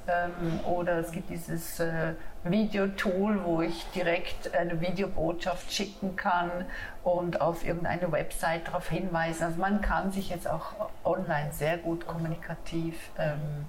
Ähm, 0.10 0.60
oder 0.66 1.00
es 1.00 1.12
gibt 1.12 1.30
dieses 1.30 1.80
äh, 1.80 2.14
Videotool, 2.44 3.44
wo 3.44 3.62
ich 3.62 3.86
direkt 3.92 4.54
eine 4.56 4.82
Videobotschaft 4.82 5.72
schicken 5.72 6.16
kann 6.16 6.66
und 7.04 7.42
auf 7.42 7.66
irgendeine 7.66 8.12
Website 8.12 8.68
darauf 8.68 8.90
hinweisen. 8.90 9.44
Also 9.44 9.60
man 9.60 9.82
kann 9.82 10.12
sich 10.12 10.30
jetzt 10.30 10.48
auch 10.48 10.90
online 11.04 11.52
sehr 11.52 11.78
gut 11.78 12.08
kommunikativ 12.08 12.96
ähm, 13.18 13.66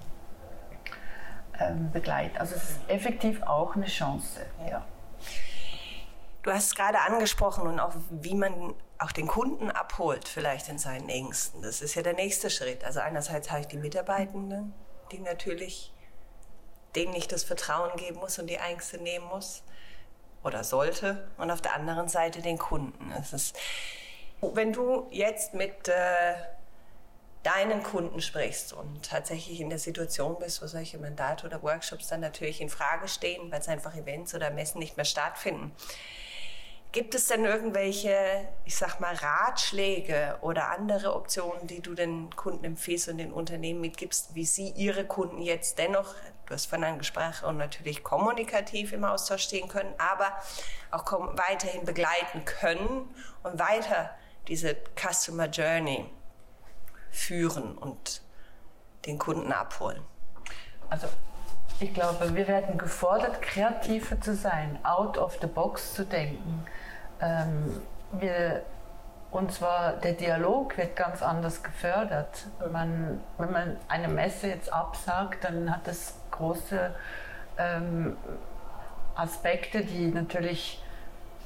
ähm, 1.59 1.91
begleiten. 1.91 2.37
Also 2.37 2.55
es 2.55 2.71
ist 2.71 2.79
effektiv 2.87 3.43
auch 3.43 3.75
eine 3.75 3.85
Chance. 3.85 4.41
Ja. 4.69 4.85
Du 6.43 6.51
hast 6.51 6.67
es 6.67 6.75
gerade 6.75 6.99
angesprochen 6.99 7.67
und 7.67 7.79
auch 7.79 7.93
wie 8.09 8.33
man 8.33 8.73
auch 8.97 9.11
den 9.11 9.27
Kunden 9.27 9.69
abholt, 9.69 10.27
vielleicht 10.27 10.69
in 10.69 10.79
seinen 10.79 11.07
Ängsten. 11.09 11.61
Das 11.61 11.81
ist 11.81 11.95
ja 11.95 12.01
der 12.01 12.13
nächste 12.13 12.49
Schritt. 12.49 12.83
Also 12.83 12.99
einerseits 12.99 13.51
habe 13.51 13.61
ich 13.61 13.67
die 13.67 13.77
Mitarbeitenden, 13.77 14.73
die 15.11 15.19
natürlich 15.19 15.93
denen 16.95 17.13
ich 17.15 17.27
das 17.27 17.43
Vertrauen 17.43 17.95
geben 17.97 18.19
muss 18.19 18.39
und 18.39 18.47
die 18.47 18.55
Ängste 18.55 18.97
nehmen 18.97 19.25
muss 19.27 19.63
oder 20.43 20.63
sollte 20.63 21.27
und 21.37 21.51
auf 21.51 21.61
der 21.61 21.75
anderen 21.75 22.07
Seite 22.07 22.41
den 22.41 22.57
Kunden. 22.57 23.11
Es 23.19 23.33
ist, 23.33 23.57
wenn 24.41 24.73
du 24.73 25.07
jetzt 25.11 25.53
mit 25.53 25.87
äh, 25.87 26.33
deinen 27.43 27.83
Kunden 27.83 28.21
sprichst 28.21 28.73
und 28.73 29.03
tatsächlich 29.03 29.61
in 29.61 29.69
der 29.69 29.79
Situation 29.79 30.37
bist, 30.39 30.61
wo 30.61 30.67
solche 30.67 30.97
Mandate 30.97 31.45
oder 31.47 31.61
Workshops 31.63 32.07
dann 32.07 32.21
natürlich 32.21 32.61
in 32.61 32.69
Frage 32.69 33.07
stehen, 33.07 33.51
weil 33.51 33.59
es 33.59 33.67
einfach 33.67 33.95
Events 33.95 34.33
oder 34.35 34.49
Messen 34.49 34.79
nicht 34.79 34.97
mehr 34.97 35.05
stattfinden, 35.05 35.75
Gibt 36.91 37.15
es 37.15 37.27
denn 37.27 37.45
irgendwelche, 37.45 38.49
ich 38.65 38.75
sag 38.75 38.99
mal, 38.99 39.15
Ratschläge 39.15 40.37
oder 40.41 40.71
andere 40.71 41.15
Optionen, 41.15 41.65
die 41.65 41.79
du 41.79 41.93
den 41.93 42.29
Kunden 42.35 42.65
empfiehlst 42.65 43.07
und 43.07 43.17
den 43.17 43.31
Unternehmen 43.31 43.79
mitgibst, 43.79 44.35
wie 44.35 44.43
sie 44.43 44.71
ihre 44.71 45.05
Kunden 45.05 45.41
jetzt 45.41 45.77
dennoch, 45.77 46.13
hast 46.53 46.67
von 46.67 46.83
einer 46.83 47.03
Sprache 47.03 47.45
und 47.45 47.57
natürlich 47.57 48.03
kommunikativ 48.03 48.93
im 48.93 49.03
Austausch 49.03 49.43
stehen 49.43 49.67
können, 49.67 49.93
aber 49.97 50.31
auch 50.91 51.05
weiterhin 51.37 51.85
begleiten 51.85 52.45
können 52.45 53.09
und 53.43 53.59
weiter 53.59 54.11
diese 54.47 54.75
Customer 54.95 55.47
Journey 55.47 56.09
führen 57.11 57.77
und 57.77 58.21
den 59.05 59.17
Kunden 59.17 59.51
abholen? 59.51 60.01
Also 60.89 61.07
ich 61.79 61.93
glaube, 61.93 62.35
wir 62.35 62.47
werden 62.47 62.77
gefordert, 62.77 63.41
kreativer 63.41 64.19
zu 64.21 64.35
sein, 64.35 64.77
out 64.83 65.17
of 65.17 65.37
the 65.41 65.47
box 65.47 65.93
zu 65.93 66.05
denken. 66.05 66.65
Ähm, 67.19 67.81
wir, 68.11 68.63
und 69.31 69.51
zwar 69.51 69.93
der 69.93 70.13
Dialog 70.13 70.77
wird 70.77 70.95
ganz 70.95 71.23
anders 71.23 71.63
gefördert. 71.63 72.47
Man, 72.71 73.23
wenn 73.37 73.51
man 73.51 73.77
eine 73.87 74.09
Messe 74.09 74.47
jetzt 74.47 74.71
absagt, 74.71 75.43
dann 75.43 75.71
hat 75.71 75.87
das 75.87 76.15
große 76.31 76.93
ähm, 77.57 78.17
Aspekte, 79.15 79.83
die 79.83 80.07
natürlich 80.07 80.81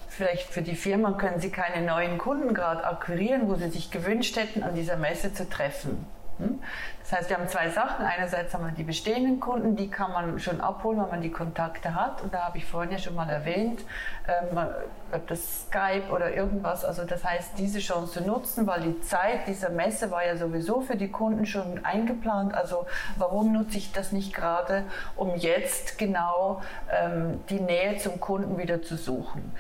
vielleicht 0.07 0.47
für 0.49 0.61
die 0.61 0.75
Firma 0.75 1.11
können 1.13 1.39
sie 1.39 1.49
keine 1.49 1.85
neuen 1.85 2.17
Kunden 2.17 2.53
gerade 2.53 2.85
akquirieren, 2.85 3.49
wo 3.49 3.55
sie 3.55 3.69
sich 3.69 3.91
gewünscht 3.91 4.37
hätten, 4.37 4.63
an 4.63 4.75
dieser 4.75 4.95
Messe 4.95 5.33
zu 5.33 5.49
treffen. 5.49 6.05
Hm? 6.37 6.59
Das 6.99 7.19
heißt, 7.19 7.29
wir 7.29 7.37
haben 7.37 7.47
zwei 7.47 7.69
Sachen. 7.69 8.05
Einerseits 8.05 8.53
haben 8.53 8.65
wir 8.65 8.71
die 8.71 8.83
bestehenden 8.83 9.39
Kunden, 9.39 9.75
die 9.75 9.89
kann 9.89 10.11
man 10.11 10.39
schon 10.39 10.59
abholen, 10.59 10.99
wenn 11.01 11.09
man 11.09 11.21
die 11.21 11.31
Kontakte 11.31 11.93
hat. 11.93 12.21
Und 12.23 12.33
da 12.33 12.45
habe 12.45 12.57
ich 12.57 12.65
vorhin 12.65 12.91
ja 12.91 12.97
schon 12.97 13.15
mal 13.15 13.29
erwähnt, 13.29 13.85
ähm, 14.27 14.57
ob 15.11 15.27
das 15.27 15.67
Skype 15.67 16.09
oder 16.11 16.33
irgendwas. 16.33 16.83
Also 16.83 17.03
das 17.03 17.23
heißt, 17.23 17.51
diese 17.57 17.79
Chance 17.79 18.21
nutzen, 18.21 18.65
weil 18.67 18.81
die 18.81 19.01
Zeit 19.01 19.47
dieser 19.47 19.69
Messe 19.69 20.11
war 20.11 20.25
ja 20.25 20.35
sowieso 20.35 20.81
für 20.81 20.97
die 20.97 21.09
Kunden 21.09 21.45
schon 21.45 21.85
eingeplant. 21.85 22.53
Also 22.53 22.85
warum 23.17 23.53
nutze 23.53 23.77
ich 23.77 23.91
das 23.91 24.11
nicht 24.11 24.33
gerade, 24.33 24.83
um 25.15 25.35
jetzt 25.35 25.97
genau 25.97 26.61
ähm, 26.91 27.39
die 27.49 27.59
Nähe 27.59 27.97
zum 27.97 28.19
Kunden 28.19 28.57
wieder 28.57 28.81
zu 28.81 28.97
suchen? 28.97 29.53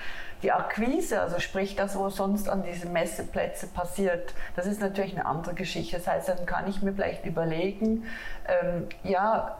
Die 0.43 0.51
Akquise, 0.51 1.21
also 1.21 1.39
sprich 1.39 1.75
das, 1.75 1.97
was 1.99 2.17
sonst 2.17 2.49
an 2.49 2.63
diesen 2.63 2.93
Messeplätzen 2.93 3.71
passiert, 3.71 4.33
das 4.55 4.67
ist 4.67 4.81
natürlich 4.81 5.15
eine 5.15 5.25
andere 5.25 5.55
Geschichte. 5.55 5.97
Das 5.97 6.07
heißt, 6.07 6.29
dann 6.29 6.45
kann 6.45 6.67
ich 6.67 6.81
mir 6.81 6.93
vielleicht 6.93 7.25
überlegen, 7.25 8.05
ähm, 8.47 8.87
ja, 9.03 9.57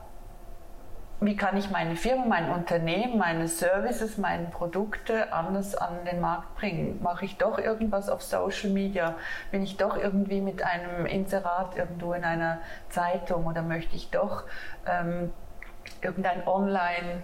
wie 1.22 1.36
kann 1.38 1.56
ich 1.56 1.72
meine 1.72 1.96
Firma, 1.96 2.26
mein 2.26 2.50
Unternehmen, 2.50 3.18
meine 3.18 3.48
Services, 3.48 4.18
meine 4.18 4.48
Produkte 4.48 5.32
anders 5.32 5.74
an 5.74 6.04
den 6.06 6.20
Markt 6.20 6.56
bringen? 6.56 7.02
Mache 7.02 7.26
ich 7.26 7.38
doch 7.38 7.58
irgendwas 7.58 8.10
auf 8.10 8.22
Social 8.22 8.70
Media? 8.70 9.16
Bin 9.50 9.64
ich 9.64 9.78
doch 9.78 9.98
irgendwie 9.98 10.42
mit 10.42 10.62
einem 10.62 11.06
Inserat 11.06 11.78
irgendwo 11.78 12.14
in 12.14 12.26
einer 12.26 12.60
Zeitung 12.90 13.46
oder 13.46 13.62
möchte 13.62 13.96
ich 13.96 14.12
doch 14.12 14.44
ähm, 14.86 15.32
irgendein 16.02 16.46
Online- 16.48 17.24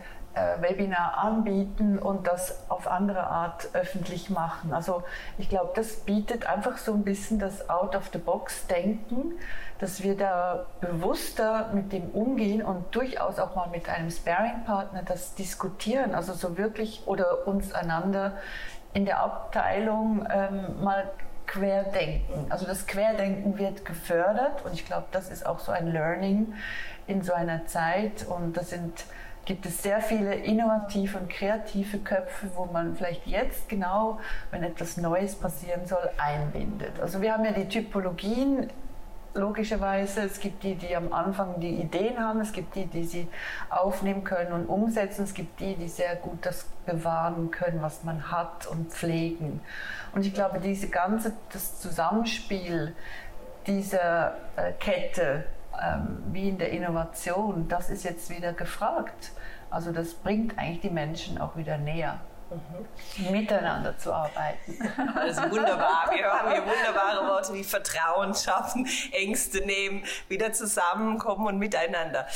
Webinar 0.59 1.17
anbieten 1.17 1.99
und 1.99 2.27
das 2.27 2.69
auf 2.69 2.87
andere 2.87 3.27
Art 3.27 3.69
öffentlich 3.73 4.29
machen. 4.29 4.73
Also 4.73 5.03
ich 5.37 5.49
glaube, 5.49 5.71
das 5.75 5.97
bietet 5.97 6.45
einfach 6.45 6.77
so 6.77 6.93
ein 6.93 7.03
bisschen 7.03 7.39
das 7.39 7.69
Out-of-the-Box-Denken, 7.69 9.33
dass 9.79 10.03
wir 10.03 10.15
da 10.15 10.67
bewusster 10.79 11.69
mit 11.73 11.91
dem 11.91 12.09
umgehen 12.11 12.61
und 12.61 12.95
durchaus 12.95 13.39
auch 13.39 13.55
mal 13.55 13.67
mit 13.69 13.89
einem 13.89 14.09
Sparing-Partner 14.09 15.03
das 15.03 15.35
diskutieren, 15.35 16.15
also 16.15 16.33
so 16.33 16.57
wirklich 16.57 17.03
oder 17.07 17.47
uns 17.47 17.73
einander 17.73 18.37
in 18.93 19.05
der 19.05 19.19
Abteilung 19.21 20.27
ähm, 20.31 20.83
mal 20.83 21.09
Querdenken. 21.47 22.45
Also 22.49 22.65
das 22.65 22.87
Querdenken 22.87 23.57
wird 23.57 23.83
gefördert 23.83 24.63
und 24.63 24.73
ich 24.73 24.85
glaube, 24.85 25.07
das 25.11 25.29
ist 25.29 25.45
auch 25.45 25.59
so 25.59 25.73
ein 25.73 25.87
Learning 25.87 26.53
in 27.07 27.21
so 27.23 27.33
einer 27.33 27.65
Zeit 27.65 28.25
und 28.25 28.55
das 28.55 28.69
sind 28.69 29.03
gibt 29.51 29.65
es 29.65 29.83
sehr 29.83 29.99
viele 29.99 30.33
innovative 30.33 31.17
und 31.17 31.29
kreative 31.29 31.97
Köpfe, 31.97 32.49
wo 32.55 32.67
man 32.67 32.95
vielleicht 32.95 33.27
jetzt 33.27 33.67
genau, 33.67 34.17
wenn 34.49 34.63
etwas 34.63 34.95
Neues 34.95 35.35
passieren 35.35 35.85
soll, 35.85 36.09
einbindet. 36.17 36.97
Also 37.01 37.21
wir 37.21 37.33
haben 37.33 37.43
ja 37.43 37.51
die 37.51 37.67
Typologien 37.67 38.69
logischerweise. 39.33 40.21
Es 40.21 40.39
gibt 40.39 40.63
die, 40.63 40.75
die 40.75 40.95
am 40.95 41.11
Anfang 41.11 41.59
die 41.59 41.81
Ideen 41.81 42.17
haben, 42.17 42.39
es 42.39 42.53
gibt 42.53 42.75
die, 42.75 42.85
die 42.85 43.03
sie 43.03 43.27
aufnehmen 43.69 44.23
können 44.23 44.53
und 44.53 44.67
umsetzen, 44.67 45.25
es 45.25 45.33
gibt 45.33 45.59
die, 45.59 45.75
die 45.75 45.89
sehr 45.89 46.15
gut 46.15 46.45
das 46.45 46.67
bewahren 46.85 47.51
können, 47.51 47.81
was 47.81 48.05
man 48.05 48.31
hat 48.31 48.67
und 48.67 48.93
pflegen. 48.93 49.59
Und 50.15 50.25
ich 50.25 50.33
glaube, 50.33 50.61
diese 50.61 50.87
ganze, 50.87 51.33
das 51.51 51.77
Zusammenspiel 51.77 52.95
dieser 53.67 54.35
äh, 54.55 54.71
Kette 54.79 55.43
ähm, 55.77 56.23
wie 56.31 56.47
in 56.47 56.57
der 56.57 56.69
Innovation, 56.71 57.67
das 57.67 57.89
ist 57.89 58.05
jetzt 58.05 58.29
wieder 58.29 58.53
gefragt. 58.53 59.33
Also 59.71 59.91
das 59.91 60.13
bringt 60.13 60.57
eigentlich 60.59 60.81
die 60.81 60.89
Menschen 60.89 61.39
auch 61.39 61.55
wieder 61.55 61.77
näher. 61.77 62.19
Mhm. 62.51 63.31
miteinander 63.31 63.97
zu 63.97 64.11
arbeiten. 64.11 64.77
Also 65.15 65.41
wunderbar. 65.51 66.09
Wir 66.11 66.25
hören 66.25 66.51
hier 66.51 66.65
wunderbare 66.65 67.25
Worte 67.27 67.53
wie 67.53 67.63
Vertrauen 67.63 68.35
schaffen, 68.35 68.85
Ängste 69.13 69.65
nehmen, 69.65 70.03
wieder 70.27 70.51
zusammenkommen 70.51 71.47
und 71.47 71.57
miteinander. 71.59 72.27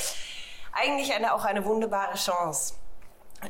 Eigentlich 0.71 1.13
eine, 1.13 1.33
auch 1.33 1.43
eine 1.43 1.65
wunderbare 1.65 2.15
Chance. 2.15 2.75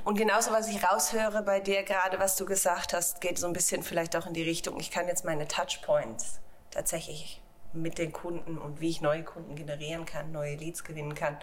Und 0.03 0.17
genauso, 0.17 0.51
was 0.51 0.67
ich 0.67 0.83
raushöre 0.83 1.43
bei 1.43 1.59
dir 1.59 1.83
gerade, 1.83 2.19
was 2.19 2.35
du 2.35 2.45
gesagt 2.45 2.93
hast, 2.93 3.21
geht 3.21 3.37
so 3.37 3.45
ein 3.45 3.53
bisschen 3.53 3.83
vielleicht 3.83 4.15
auch 4.15 4.25
in 4.25 4.33
die 4.33 4.43
Richtung, 4.43 4.79
ich 4.79 4.89
kann 4.89 5.07
jetzt 5.07 5.23
meine 5.23 5.47
Touchpoints 5.47 6.39
tatsächlich 6.71 7.41
mit 7.73 7.97
den 7.97 8.11
Kunden 8.11 8.57
und 8.57 8.81
wie 8.81 8.89
ich 8.89 9.01
neue 9.01 9.23
Kunden 9.23 9.55
generieren 9.55 10.05
kann, 10.05 10.31
neue 10.31 10.55
Leads 10.55 10.83
gewinnen 10.83 11.13
kann, 11.13 11.37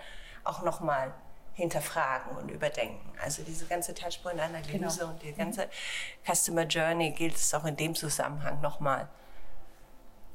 auch 0.44 0.62
nochmal 0.62 1.14
hinterfragen 1.55 2.37
und 2.37 2.51
überdenken. 2.51 3.12
Also 3.23 3.43
diese 3.43 3.67
ganze 3.67 3.95
Touchpoint-Analyse 3.95 4.99
genau. 4.99 5.11
und 5.11 5.23
die 5.23 5.33
ganze 5.33 5.69
Customer 6.25 6.65
Journey 6.65 7.11
gilt 7.11 7.37
es 7.37 7.53
auch 7.55 7.65
in 7.65 7.77
dem 7.77 7.95
Zusammenhang 7.95 8.61
nochmal 8.61 9.09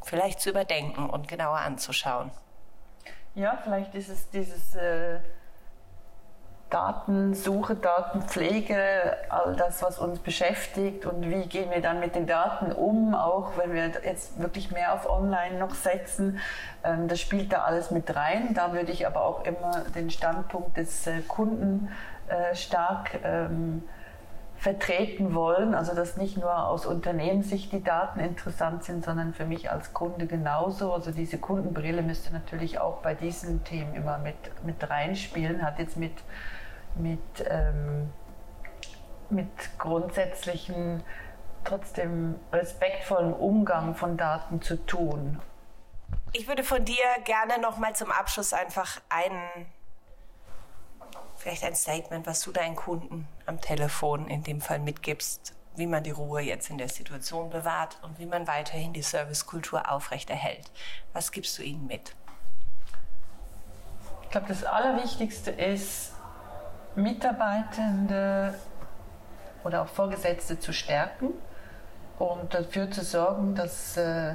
vielleicht 0.04 0.40
zu 0.40 0.52
überdenken 0.52 1.10
und 1.10 1.28
genauer 1.28 1.58
anzuschauen. 1.58 2.32
Ja, 3.36 3.60
vielleicht 3.64 3.94
ist 3.94 4.10
es 4.10 4.30
dieses 4.30 4.76
äh, 4.76 5.20
Datensuche, 6.70 7.76
Datenpflege, 7.76 8.78
all 9.30 9.56
das, 9.56 9.82
was 9.82 10.00
uns 10.00 10.20
beschäftigt 10.20 11.06
und 11.06 11.30
wie 11.30 11.48
gehen 11.48 11.72
wir 11.72 11.82
dann 11.82 12.02
mit 12.02 12.16
den 12.16 12.28
Daten 12.28 12.74
um, 12.74 13.16
auch 13.16 13.58
wenn 13.58 13.74
wir 13.74 13.90
jetzt 14.04 14.40
wirklich 14.42 14.72
mehr 14.72 14.94
auf 14.94 15.10
Online 15.10 15.58
noch 15.60 15.74
setzen. 15.74 16.40
Ähm, 16.84 17.08
das 17.08 17.22
spielt 17.22 17.54
da 17.54 17.64
alles 17.64 17.90
mit 17.92 18.14
rein. 18.14 18.54
Da 18.54 18.74
würde 18.74 18.92
ich 18.92 19.08
aber 19.08 19.24
auch 19.24 19.46
immer 19.46 19.84
den 19.96 20.10
Standpunkt 20.10 20.76
des 20.76 21.08
äh, 21.08 21.22
Kunden 21.22 21.90
äh, 22.28 22.54
stark 22.54 23.12
ähm, 23.24 23.84
vertreten 24.58 25.34
wollen. 25.34 25.74
Also 25.74 25.96
dass 25.96 26.18
nicht 26.18 26.38
nur 26.38 26.68
aus 26.68 26.86
Unternehmenssicht 26.86 27.72
die 27.72 27.84
Daten 27.84 28.20
interessant 28.20 28.84
sind, 28.84 29.06
sondern 29.06 29.34
für 29.34 29.46
mich 29.46 29.72
als 29.72 29.94
Kunde 29.94 30.26
genauso. 30.26 30.92
Also 30.92 31.12
diese 31.12 31.38
Kundenbrille 31.38 32.02
müsste 32.02 32.34
natürlich 32.34 32.80
auch 32.80 32.98
bei 32.98 33.14
diesen 33.14 33.64
Themen 33.64 33.96
immer 33.96 34.18
mit, 34.18 34.36
mit 34.66 34.90
reinspielen. 34.90 35.64
Hat 35.64 35.80
jetzt 35.80 35.96
mit 35.96 36.14
mit, 36.96 37.20
ähm, 37.48 38.12
mit 39.30 39.48
grundsätzlichen, 39.78 41.04
trotzdem 41.64 42.40
respektvollen 42.52 43.34
Umgang 43.34 43.96
von 43.96 44.18
Daten 44.18 44.62
zu 44.62 44.78
tun. 44.86 45.40
Ich 46.34 46.48
würde 46.48 46.64
von 46.64 46.84
dir 46.86 47.04
gerne 47.26 47.60
noch 47.60 47.78
mal 47.78 47.96
zum 47.96 48.12
Abschluss 48.12 48.54
einfach 48.54 49.02
ein, 49.10 49.66
vielleicht 51.36 51.64
ein 51.64 51.76
Statement, 51.76 52.26
was 52.26 52.42
du 52.42 52.52
deinen 52.52 52.76
Kunden 52.76 53.28
am 53.46 53.60
Telefon 53.60 54.28
in 54.28 54.44
dem 54.44 54.62
Fall 54.62 54.80
mitgibst, 54.80 55.54
wie 55.76 55.88
man 55.88 56.04
die 56.04 56.12
Ruhe 56.12 56.42
jetzt 56.42 56.70
in 56.70 56.78
der 56.78 56.90
Situation 56.90 57.50
bewahrt 57.50 57.98
und 58.02 58.20
wie 58.20 58.26
man 58.26 58.48
weiterhin 58.48 58.94
die 58.94 59.02
Servicekultur 59.02 59.90
aufrechterhält. 59.92 60.72
Was 61.14 61.32
gibst 61.32 61.58
du 61.58 61.64
ihnen 61.64 61.88
mit? 61.88 62.16
Ich 64.24 64.30
glaube, 64.30 64.48
das 64.48 64.64
Allerwichtigste 64.64 65.52
ist, 65.52 66.14
Mitarbeitende 66.98 68.56
oder 69.64 69.84
auch 69.84 69.88
Vorgesetzte 69.88 70.60
zu 70.60 70.74
stärken 70.74 71.30
und 72.18 72.54
dafür 72.54 72.90
zu 72.90 73.04
sorgen, 73.04 73.54
dass 73.54 73.98
äh, 73.98 74.34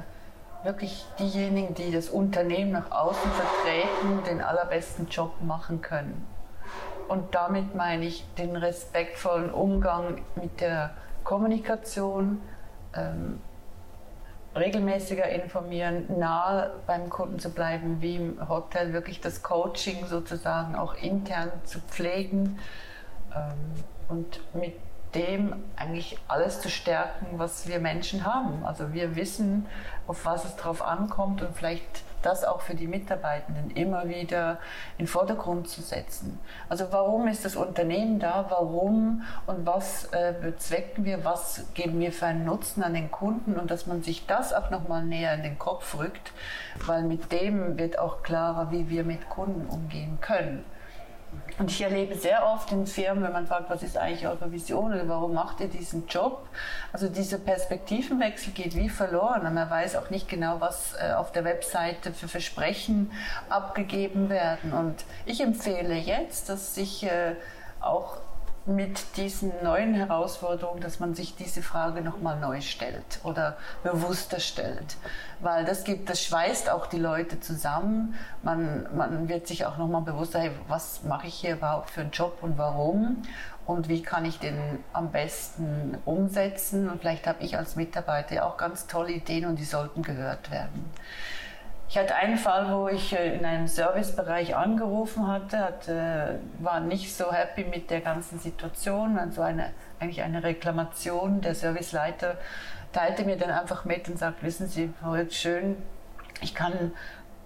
wirklich 0.63 1.05
diejenigen, 1.19 1.73
die 1.73 1.91
das 1.91 2.09
Unternehmen 2.09 2.71
nach 2.71 2.89
außen 2.89 3.31
vertreten, 3.31 4.23
den 4.25 4.41
allerbesten 4.41 5.07
Job 5.09 5.33
machen 5.41 5.81
können. 5.81 6.25
Und 7.09 7.35
damit 7.35 7.75
meine 7.75 8.05
ich 8.05 8.25
den 8.35 8.55
respektvollen 8.55 9.51
Umgang 9.51 10.21
mit 10.35 10.61
der 10.61 10.91
Kommunikation, 11.25 12.41
ähm, 12.95 13.41
regelmäßiger 14.55 15.27
informieren, 15.29 16.05
nahe 16.19 16.71
beim 16.85 17.09
Kunden 17.09 17.39
zu 17.39 17.49
bleiben, 17.49 18.01
wie 18.01 18.17
im 18.17 18.49
Hotel, 18.49 18.93
wirklich 18.93 19.19
das 19.19 19.41
Coaching 19.41 20.05
sozusagen 20.05 20.75
auch 20.75 20.95
intern 20.95 21.51
zu 21.63 21.79
pflegen 21.79 22.59
ähm, 23.35 23.83
und 24.09 24.41
mit 24.53 24.75
dem 25.15 25.55
eigentlich 25.75 26.17
alles 26.27 26.61
zu 26.61 26.69
stärken, 26.69 27.27
was 27.37 27.67
wir 27.67 27.79
Menschen 27.79 28.25
haben. 28.25 28.65
Also 28.65 28.93
wir 28.93 29.15
wissen, 29.15 29.67
auf 30.07 30.25
was 30.25 30.45
es 30.45 30.55
drauf 30.55 30.81
ankommt 30.81 31.41
und 31.41 31.55
vielleicht 31.55 32.02
das 32.25 32.43
auch 32.43 32.61
für 32.61 32.75
die 32.75 32.87
Mitarbeitenden 32.87 33.71
immer 33.71 34.07
wieder 34.07 34.59
in 34.97 35.05
den 35.05 35.07
Vordergrund 35.07 35.69
zu 35.69 35.81
setzen. 35.81 36.39
Also 36.69 36.87
warum 36.91 37.27
ist 37.27 37.45
das 37.45 37.55
Unternehmen 37.55 38.19
da? 38.19 38.45
Warum 38.49 39.23
und 39.45 39.65
was 39.65 40.05
äh, 40.11 40.33
bezwecken 40.41 41.05
wir? 41.05 41.23
Was 41.25 41.65
geben 41.73 41.99
wir 41.99 42.11
für 42.11 42.25
einen 42.25 42.45
Nutzen 42.45 42.83
an 42.83 42.93
den 42.93 43.11
Kunden? 43.11 43.55
Und 43.57 43.71
dass 43.71 43.87
man 43.87 44.03
sich 44.03 44.25
das 44.25 44.53
auch 44.53 44.69
nochmal 44.69 45.03
näher 45.03 45.33
in 45.33 45.43
den 45.43 45.59
Kopf 45.59 45.97
rückt, 45.97 46.31
weil 46.85 47.03
mit 47.03 47.31
dem 47.31 47.77
wird 47.77 47.99
auch 47.99 48.23
klarer, 48.23 48.71
wie 48.71 48.89
wir 48.89 49.03
mit 49.03 49.29
Kunden 49.29 49.67
umgehen 49.67 50.17
können. 50.21 50.65
Und 51.59 51.69
ich 51.69 51.81
erlebe 51.81 52.15
sehr 52.15 52.45
oft 52.45 52.71
in 52.71 52.87
Firmen, 52.87 53.23
wenn 53.23 53.31
man 53.31 53.45
fragt, 53.45 53.69
was 53.69 53.83
ist 53.83 53.97
eigentlich 53.97 54.27
eure 54.27 54.51
Vision 54.51 54.91
oder 54.91 55.07
warum 55.07 55.33
macht 55.33 55.59
ihr 55.59 55.67
diesen 55.67 56.07
Job? 56.07 56.47
Also 56.91 57.07
dieser 57.07 57.37
Perspektivenwechsel 57.37 58.53
geht 58.53 58.75
wie 58.75 58.89
verloren 58.89 59.45
und 59.45 59.53
man 59.53 59.69
weiß 59.69 59.95
auch 59.97 60.09
nicht 60.09 60.27
genau, 60.27 60.59
was 60.59 60.95
äh, 60.95 61.13
auf 61.13 61.31
der 61.31 61.43
Webseite 61.43 62.11
für 62.13 62.27
Versprechen 62.27 63.11
abgegeben 63.49 64.29
werden. 64.29 64.73
Und 64.73 65.05
ich 65.25 65.41
empfehle 65.41 65.93
jetzt, 65.93 66.49
dass 66.49 66.73
sich 66.73 67.03
äh, 67.03 67.35
auch 67.79 68.17
mit 68.65 69.17
diesen 69.17 69.51
neuen 69.61 69.93
Herausforderungen, 69.93 70.79
dass 70.79 70.99
man 70.99 71.15
sich 71.15 71.35
diese 71.35 71.61
Frage 71.61 72.01
nochmal 72.01 72.39
neu 72.39 72.61
stellt 72.61 73.19
oder 73.23 73.57
bewusster 73.83 74.39
stellt. 74.39 74.95
Weil 75.41 75.65
das 75.65 75.83
gibt, 75.83 76.09
das 76.09 76.23
schweißt 76.23 76.69
auch 76.69 76.87
die 76.87 76.99
Leute 76.99 77.41
zusammen. 77.41 78.15
Man, 78.41 78.87
man 78.95 79.27
wird 79.27 79.47
sich 79.47 79.65
auch 79.65 79.77
nochmal 79.77 80.03
bewusster, 80.03 80.39
hey, 80.39 80.51
was 80.69 81.03
mache 81.03 81.27
ich 81.27 81.35
hier 81.35 81.55
überhaupt 81.55 81.89
für 81.89 82.01
einen 82.01 82.11
Job 82.11 82.37
und 82.41 82.57
warum? 82.57 83.23
Und 83.65 83.89
wie 83.89 84.01
kann 84.01 84.25
ich 84.25 84.39
den 84.39 84.57
am 84.93 85.11
besten 85.11 85.97
umsetzen? 86.05 86.89
Und 86.89 87.01
vielleicht 87.01 87.27
habe 87.27 87.43
ich 87.43 87.57
als 87.57 87.75
Mitarbeiter 87.75 88.45
auch 88.45 88.57
ganz 88.57 88.87
tolle 88.87 89.11
Ideen 89.11 89.45
und 89.45 89.57
die 89.57 89.65
sollten 89.65 90.03
gehört 90.03 90.51
werden. 90.51 90.89
Ich 91.93 91.99
hatte 91.99 92.15
einen 92.15 92.37
Fall, 92.37 92.73
wo 92.73 92.87
ich 92.87 93.13
äh, 93.13 93.37
in 93.37 93.45
einem 93.45 93.67
Servicebereich 93.67 94.55
angerufen 94.55 95.27
hatte, 95.27 95.59
hatte, 95.59 96.39
war 96.57 96.79
nicht 96.79 97.15
so 97.15 97.31
happy 97.31 97.65
mit 97.65 97.91
der 97.91 98.01
ganzen 98.01 98.39
Situation, 98.39 99.19
also 99.19 99.43
eine, 99.43 99.69
eigentlich 99.99 100.23
eine 100.23 100.41
Reklamation. 100.41 101.41
Der 101.41 101.53
Serviceleiter 101.53 102.37
teilte 102.93 103.25
mir 103.25 103.37
dann 103.37 103.51
einfach 103.51 103.85
mit 103.85 104.09
und 104.09 104.17
sagt, 104.17 104.41
wissen 104.41 104.65
Sie, 104.65 104.91
Frau 104.99 105.15
schön, 105.29 105.77
ich 106.41 106.55
kann 106.55 106.93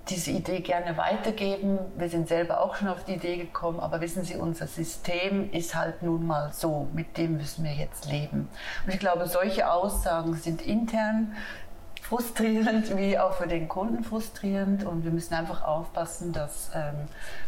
diese 0.08 0.32
Idee 0.32 0.62
gerne 0.62 0.96
weitergeben. 0.96 1.80
Wir 1.98 2.08
sind 2.08 2.30
selber 2.30 2.62
auch 2.62 2.76
schon 2.76 2.88
auf 2.88 3.04
die 3.04 3.16
Idee 3.16 3.36
gekommen, 3.36 3.82
aber 3.82 4.00
wissen 4.00 4.24
Sie, 4.24 4.38
unser 4.38 4.68
System 4.68 5.52
ist 5.52 5.76
halt 5.76 6.04
nun 6.04 6.26
mal 6.26 6.54
so, 6.54 6.88
mit 6.94 7.18
dem 7.18 7.36
müssen 7.36 7.66
wir 7.66 7.74
jetzt 7.74 8.10
leben. 8.10 8.48
Und 8.86 8.94
ich 8.94 9.00
glaube, 9.00 9.28
solche 9.28 9.70
Aussagen 9.70 10.36
sind 10.36 10.62
intern 10.62 11.36
frustrierend 12.08 12.96
wie 12.96 13.20
auch 13.20 13.34
für 13.34 13.48
den 13.48 13.68
Kunden 13.68 14.04
frustrierend. 14.04 14.86
Und 14.86 15.04
wir 15.04 15.12
müssen 15.12 15.34
einfach 15.34 15.64
aufpassen, 15.64 16.32
dass 16.32 16.72
ähm, 16.74 16.96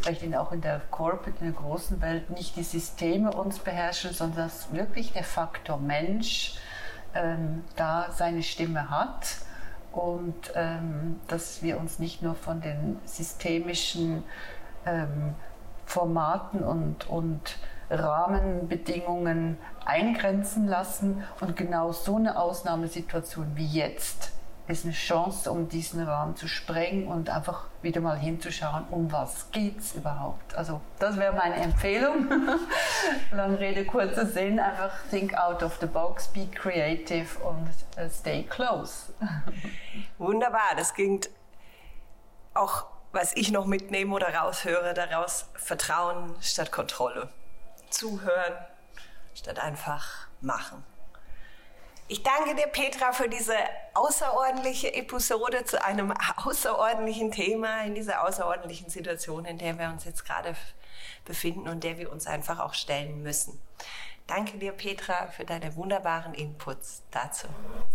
vielleicht 0.01 0.21
in, 0.21 0.35
auch 0.35 0.51
in 0.51 0.59
der 0.59 0.81
Corporate, 0.91 1.37
in 1.39 1.53
der 1.53 1.61
großen 1.61 2.01
Welt 2.01 2.29
nicht 2.29 2.57
die 2.57 2.63
Systeme 2.63 3.31
uns 3.31 3.59
beherrschen, 3.59 4.11
sondern 4.11 4.47
dass 4.47 4.73
wirklich 4.73 5.13
der 5.13 5.23
Faktor 5.23 5.77
Mensch 5.77 6.57
ähm, 7.15 7.63
da 7.77 8.11
seine 8.11 8.43
Stimme 8.43 8.89
hat 8.89 9.37
und 9.93 10.51
ähm, 10.55 11.21
dass 11.29 11.63
wir 11.63 11.79
uns 11.79 11.99
nicht 11.99 12.21
nur 12.21 12.35
von 12.35 12.59
den 12.59 12.99
systemischen 13.05 14.23
ähm, 14.85 15.35
Formaten 15.85 16.65
und, 16.65 17.09
und 17.09 17.55
Rahmenbedingungen 17.89 19.57
eingrenzen 19.85 20.67
lassen. 20.67 21.23
Und 21.39 21.55
genau 21.55 21.93
so 21.93 22.17
eine 22.17 22.37
Ausnahmesituation 22.37 23.53
wie 23.55 23.65
jetzt 23.65 24.33
ist 24.69 24.85
eine 24.85 24.93
Chance, 24.93 25.51
um 25.51 25.67
diesen 25.67 26.03
Rahmen 26.07 26.35
zu 26.35 26.47
sprengen 26.47 27.07
und 27.07 27.27
einfach 27.31 27.65
wieder 27.81 28.01
mal 28.01 28.17
hinzuschauen, 28.17 28.85
um 28.91 29.11
was 29.11 29.47
es 29.55 29.95
überhaupt. 29.95 30.53
Also 30.53 30.79
das 30.99 31.17
wäre 31.17 31.33
meine 31.33 31.55
Empfehlung. 31.55 32.29
Lange 33.31 33.59
Rede, 33.59 33.83
kurzer 33.83 34.27
Sinn, 34.27 34.59
einfach 34.59 34.91
think 35.09 35.33
out 35.33 35.63
of 35.63 35.79
the 35.81 35.87
box, 35.87 36.27
be 36.27 36.45
creative 36.45 37.39
und 37.39 37.67
uh, 37.97 38.07
stay 38.11 38.43
close. 38.43 39.11
Wunderbar, 40.19 40.75
das 40.77 40.93
klingt 40.93 41.31
auch, 42.53 42.85
was 43.11 43.35
ich 43.35 43.51
noch 43.51 43.65
mitnehme 43.65 44.13
oder 44.13 44.35
raushöre, 44.35 44.93
daraus 44.93 45.49
Vertrauen 45.55 46.35
statt 46.41 46.71
Kontrolle. 46.71 47.29
Zuhören 47.89 48.53
statt 49.33 49.57
einfach 49.57 50.27
machen. 50.41 50.83
Ich 52.11 52.23
danke 52.23 52.55
dir, 52.55 52.65
Petra, 52.65 53.11
für 53.11 53.29
diese 53.29 53.53
außerordentliche 53.93 54.95
Episode 54.95 55.63
zu 55.63 55.83
einem 55.83 56.11
außerordentlichen 56.43 57.31
Thema 57.31 57.83
in 57.83 57.93
dieser 57.93 58.23
außerordentlichen 58.23 58.89
Situation, 58.89 59.45
in 59.45 59.59
der 59.59 59.77
wir 59.77 59.89
uns 59.89 60.05
jetzt 60.05 60.25
gerade 60.25 60.55
befinden 61.25 61.69
und 61.69 61.83
der 61.83 61.99
wir 61.99 62.11
uns 62.11 62.25
einfach 62.25 62.57
auch 62.57 62.73
stellen 62.73 63.21
müssen. 63.21 63.61
Danke 64.25 64.57
dir, 64.57 64.71
Petra, 64.71 65.27
für 65.27 65.45
deine 65.45 65.75
wunderbaren 65.75 66.33
Inputs 66.33 67.03
dazu. 67.11 67.45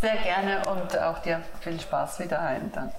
Sehr 0.00 0.16
gerne 0.18 0.62
und 0.68 0.96
auch 0.96 1.18
dir 1.18 1.42
viel 1.61 1.81
Spaß 1.81 2.20
wieder 2.20 2.40
ein. 2.40 2.70
Danke. 2.72 2.94